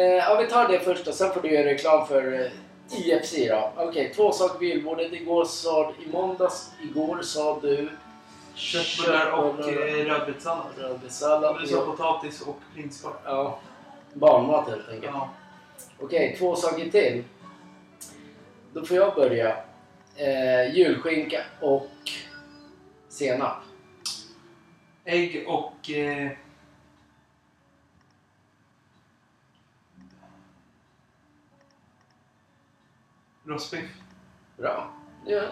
[0.00, 3.34] eh, ja, vi tar det först och sen får du göra reklam för eh, IFC
[3.48, 3.72] då.
[3.76, 5.12] Okej, två saker på julbordet.
[5.12, 7.88] Igår sa I måndags, igår sa du...
[8.54, 10.66] Köttbullar och eh, rödbetssallad.
[10.78, 11.68] Rödbetssallad.
[11.68, 13.12] Sa potatis och prinskorv.
[13.24, 13.58] Ja,
[14.12, 15.12] barnmat helt enkelt.
[15.14, 15.30] Ja.
[15.98, 17.24] Okej, två saker till.
[18.72, 19.56] Då får jag börja.
[20.16, 21.90] Eh, julskinka och
[23.08, 23.56] senap.
[25.04, 25.90] Ägg och...
[25.90, 26.30] Eh,
[33.44, 33.90] rostbiff.
[34.56, 34.90] Bra.
[35.26, 35.42] Ja.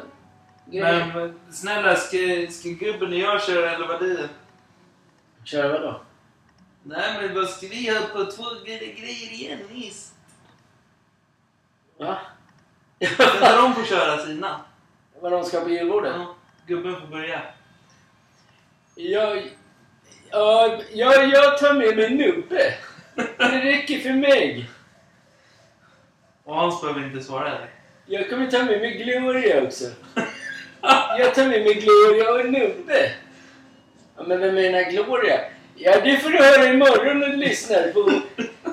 [0.67, 1.13] Grejer.
[1.15, 2.17] Men snälla, ska,
[2.51, 4.29] ska gubben och jag köra eller vad det är?
[5.45, 6.01] Kör vadå?
[6.83, 10.15] Nej men vad ska vi ha på två gre- grejer igen Nis?
[11.99, 12.19] Va?
[13.19, 14.61] Vänta de får köra sina.
[15.21, 16.13] Vad de ska på julbordet?
[16.17, 16.35] Ja,
[16.67, 17.43] gubben får börja.
[18.95, 19.51] Jag,
[20.31, 22.75] ja, jag, jag tar med mig Nubbe.
[23.39, 24.71] Det räcker för mig.
[26.45, 27.71] Och Hans behöver inte svara dig.
[28.07, 29.85] Jag kommer ta med mig Gloria också.
[31.19, 33.13] Jag tar med mig Gloria och Nubbe.
[34.17, 35.41] Ja, men vem är den Gloria?
[35.77, 38.21] Ja, det får du höra imorgon när du lyssnar på...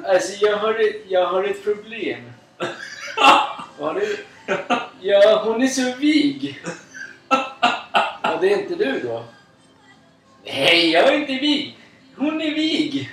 [0.08, 2.20] Alltså, jag har ett, jag har ett problem.
[3.80, 4.18] Har du?
[5.02, 6.62] Ja, hon är så vig.
[8.22, 9.24] Ja, det är inte du då?
[10.46, 11.78] Nej, jag är inte vig.
[12.16, 13.12] Hon är vig.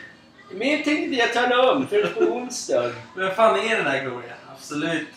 [0.50, 2.92] Men jag tänkte jag tala om för på onsdag.
[3.16, 4.32] Vem fan är den där Gloria?
[4.56, 5.08] Absolut.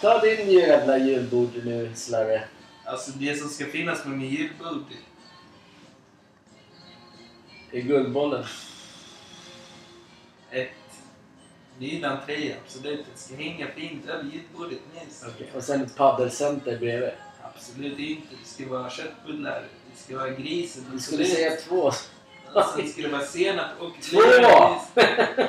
[0.00, 2.44] Ta din jävla julbord nu, slarre.
[2.84, 4.84] Alltså det som ska finnas på min julbord.
[7.70, 8.44] I guldbollen.
[10.50, 10.68] Ett.
[11.78, 13.06] Ny entré, absolut.
[13.14, 14.78] Det ska hänga fint över julbordet.
[14.94, 15.24] Yes.
[15.28, 15.50] Okej.
[15.54, 17.10] Och sen ett paddelcenter bredvid.
[17.42, 18.28] Absolut inte.
[18.42, 19.64] Det ska vara köttbullar.
[19.94, 20.84] Det ska vara grisen.
[20.92, 21.92] Du skulle säga två.
[21.92, 24.18] Ska det vara senap och Två!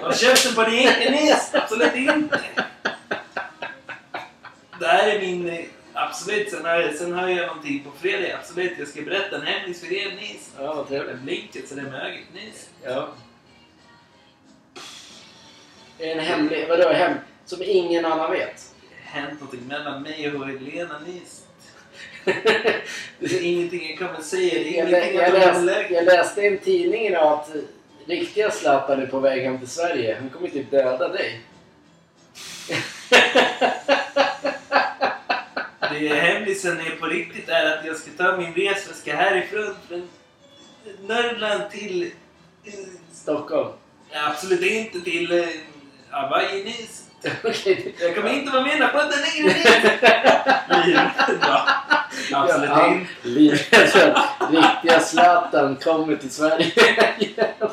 [0.02, 1.50] Har käften på din Nis!
[1.54, 2.42] Absolut inte!
[4.92, 5.50] Det här är min...
[5.50, 5.60] eh,
[5.94, 8.38] Absolut, sen har, sen har jag någonting på fredag.
[8.38, 10.50] Absolut, jag ska berätta en hemlis för er Nis.
[10.60, 11.18] Ja, vad trevligt.
[11.20, 12.70] Blinket så det är ögat Nis.
[12.84, 13.10] Ja.
[16.00, 16.68] Är det en hemlig...
[16.70, 17.14] Vadå hem?
[17.46, 18.74] Som ingen annan vet?
[19.04, 21.46] hänt någonting mellan mig och Helena Nis.
[23.20, 24.54] Det är ingenting jag kommer säga.
[24.54, 25.94] Det är Jag, ingenting jag, jag läste, läste.
[25.94, 27.50] jag läste i en tidning idag att
[28.06, 30.18] riktiga Zlatan är på väg hem till Sverige.
[30.20, 31.42] Han kommer typ döda dig.
[36.10, 40.10] Hemlisen är på riktigt är att jag ska ta min resväska härifrån från
[41.08, 42.12] Norrland till...
[43.14, 43.70] Stockholm.
[44.14, 45.46] Absolut inte till eh,
[46.10, 47.06] Hawaii Nis.
[47.44, 47.96] Okej.
[48.00, 49.56] Jag kommer inte vara med när podden längre
[52.34, 53.08] Absolut Ja, inte.
[54.52, 56.72] Riktiga Zlatan kommer till Sverige
[57.20, 57.70] igen.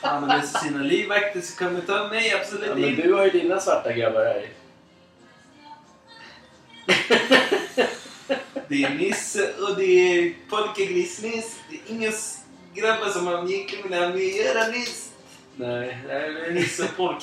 [0.00, 3.24] Han har med sig sina livvakter så kommer ta mig absolut Ja, men du har
[3.24, 4.46] ju dina svarta grabbar här.
[8.68, 11.56] Det är Nisse och det är Polkagris-Nisse.
[11.70, 12.12] Det är inga
[12.74, 15.08] grabbar som har egentligen vill ha med att göra Nisse.
[15.56, 15.98] Nej.
[16.06, 17.22] Det är Nisse och Polk.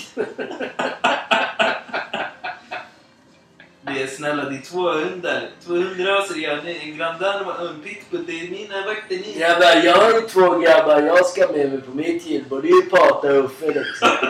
[3.81, 5.49] Det är snälla, det är två hundar.
[5.65, 6.35] Två hundraser.
[6.35, 8.25] Jag har en Grand Danois och en pitbull.
[8.25, 9.39] Det är mina vakter Nisse.
[9.39, 12.61] Grabbar, jag har ju två grabbar jag ska med mig på mitt julbord.
[12.63, 14.09] Det är ju Pata och Uffe liksom.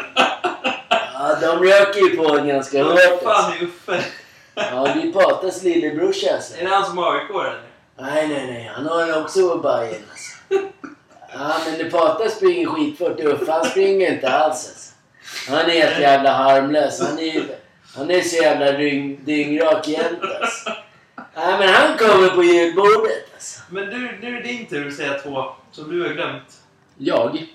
[1.17, 3.23] Ja, de röker ju på en ganska Vad hårt.
[3.23, 3.63] fan Alltså.
[3.63, 4.03] är Uffe?
[4.55, 6.57] Ja, är Patas lillebrorsa alltså.
[6.57, 7.61] Är det han som har AIK eller?
[7.99, 8.71] Nej, nej, nej.
[8.75, 10.31] Han har också Bajen alltså.
[11.33, 13.19] Ja, men Pata springer skitfort.
[13.19, 14.93] Uffe han springer inte alls alltså.
[15.51, 17.01] Han är helt jävla harmlös.
[17.01, 17.43] Han är,
[17.95, 20.69] han är så jävla dyng, dyngrak jämt alltså.
[21.35, 23.61] Nej, men han kommer på julbordet alltså.
[23.69, 26.61] Men du, nu är det din tur att säga två som du har glömt.
[26.97, 27.45] Jag?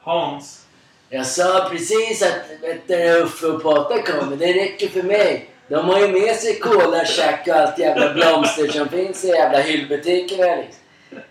[0.00, 0.66] Hans.
[1.08, 2.90] Jag sa precis att
[3.22, 4.36] Uffe och Pata kommer.
[4.36, 5.50] Det räcker för mig.
[5.68, 9.58] De har ju med sig cola, tjack och allt jävla blomster som finns i jävla
[9.58, 10.82] hyllbutikerna liksom.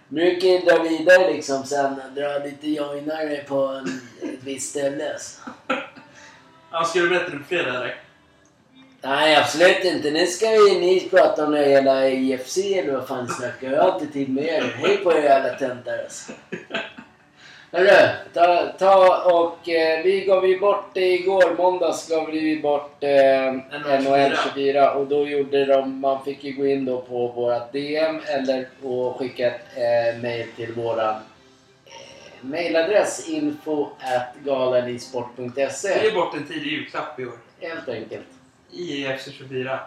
[0.08, 5.12] Brukar ju dra vidare liksom sen dra lite joinare på en, ett visst ställe.
[5.12, 5.42] Alltså.
[6.72, 7.96] Ja, ska du berätta det på fredag eller?
[9.02, 10.12] Nej, absolut inte.
[10.12, 13.72] Nu ska vi ni prata om det hela IFC eller vad fan snackar.
[13.72, 14.76] Jag har inte tid med er.
[14.78, 16.32] Hej på er jävla töntar alltså.
[17.76, 23.10] Hörru, ta, ta och eh, vi gav ju bort igår, måndags gav vi bort eh,
[23.10, 28.68] NHL24 och då gjorde de, man fick ju gå in då på vårat DM eller
[28.84, 31.22] och skicka ett eh, mail till våran eh,
[32.42, 37.38] mailadress info at Vi galanisport.se ger bort en tidig julklapp i år.
[37.62, 38.28] Helt enkelt.
[38.72, 39.80] IEFC 24.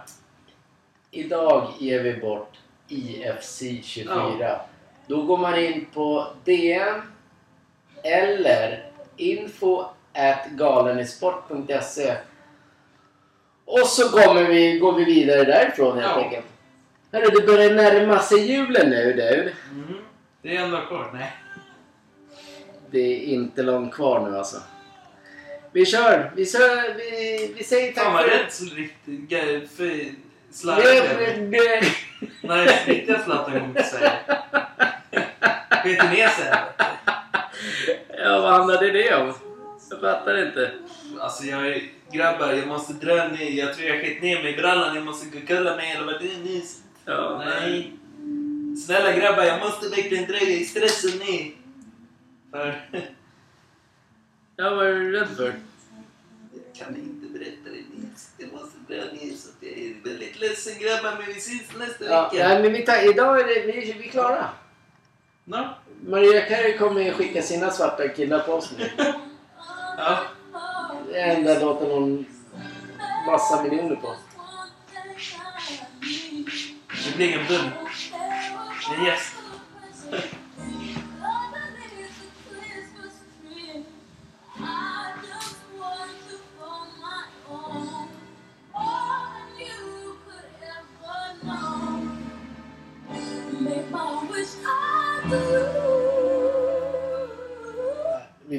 [1.11, 2.53] Idag ger vi bort
[2.89, 4.61] IFC 24.
[5.07, 7.03] Då går man in på DM
[8.03, 8.85] eller
[9.17, 9.85] info
[10.15, 12.15] at galenisport.se
[13.65, 16.23] och så kommer vi, går vi vidare därifrån helt Ja.
[16.25, 16.47] enkelt.
[17.13, 19.53] Hörru, det börjar närma sig julen nu du.
[19.73, 19.99] Mm.
[20.43, 21.11] Det är en dag kvar.
[21.13, 21.33] Nej.
[22.91, 24.57] Det är inte långt kvar nu alltså.
[25.73, 26.33] Vi kör.
[26.37, 28.31] Vi, kör, vi, vi säger tack Fan vad för...
[28.31, 29.71] rätt så riktigt...
[29.77, 31.51] för- Slarvigt.
[32.43, 34.13] Nej, riktiga Zlatan kommer inte säga.
[35.85, 36.55] Skiter ner sig.
[38.29, 39.35] Ja, vad handlade det om?
[39.91, 40.73] Jag fattar inte.
[41.21, 41.83] Alltså jag är...
[42.13, 43.51] Grabbar, jag måste dra ner.
[43.51, 44.95] Jag tror jag skit ner mig i brallan.
[44.97, 46.83] Jag måste gå och kulla mig eller vad det är nyss.
[47.05, 47.93] Ja, Nej.
[48.87, 51.51] Snälla grabbar, jag måste verkligen dra i stressen ner.
[52.51, 52.89] För...
[54.57, 55.45] Ja, vad är du rädd för?
[56.53, 58.31] Jag kan inte berätta det Nils.
[58.39, 62.05] Jag måste dra ner så att jag är väldigt ledsen grabbar men vi syns nästa
[62.05, 62.49] Ja, vecka.
[62.49, 64.49] nej, men vi tar, idag är det, vi, vi är klara.
[65.45, 65.69] No?
[66.07, 68.91] Maria Carey kommer skicka sina svarta killar på oss nu.
[69.99, 70.19] Ja.
[71.09, 72.27] Det är enda låten hon
[73.27, 74.15] massa miljoner på.
[77.05, 77.71] Det blir ingen bull.
[78.99, 79.38] En gäst.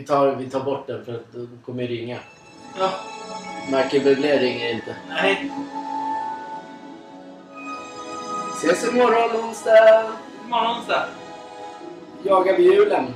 [0.10, 2.18] Tar, vi tar bort den för att de kommer ringa.
[2.80, 2.90] Ja.
[3.66, 4.96] Michael Bublé ringer inte.
[5.10, 5.52] Nej.
[8.58, 10.04] Ses imorgon onsdag.
[10.46, 11.06] Imorgon onsdag.
[12.24, 13.06] Jagar vi julen.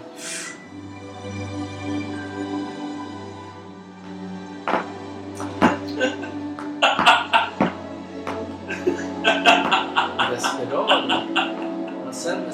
[10.32, 11.12] Desperat.
[12.06, 12.54] Vad sen med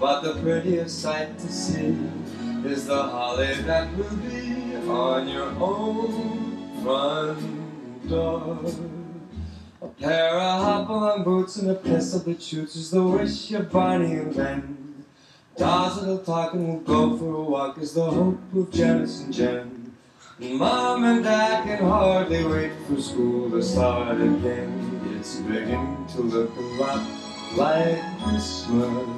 [0.00, 1.96] But the prettiest sight to see
[2.64, 8.60] is the holly that will be on your own front door.
[9.82, 14.12] A pair of hop-along boots and a pistol that shoots is the wish of Barney
[14.12, 15.04] and Ben.
[15.56, 19.34] Dolls that'll talk and we'll go for a walk is the hope of Janice and
[19.34, 19.92] Jen.
[20.38, 25.16] Mom and Dad can hardly wait for school to start again.
[25.18, 27.04] It's beginning to look a lot
[27.56, 29.17] like Christmas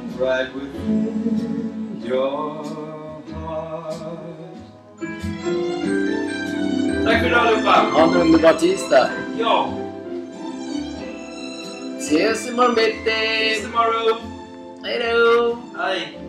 [0.19, 2.63] right within your
[3.33, 3.91] heart.
[7.05, 7.85] Tack för idag allihopa.
[7.93, 9.09] Ha en underbar tisdag.
[9.39, 9.69] Ja.
[11.99, 13.55] Ses imorgon See bitti.
[13.55, 14.17] you tomorrow.
[14.83, 15.57] Hej då!
[15.77, 16.20] Hej.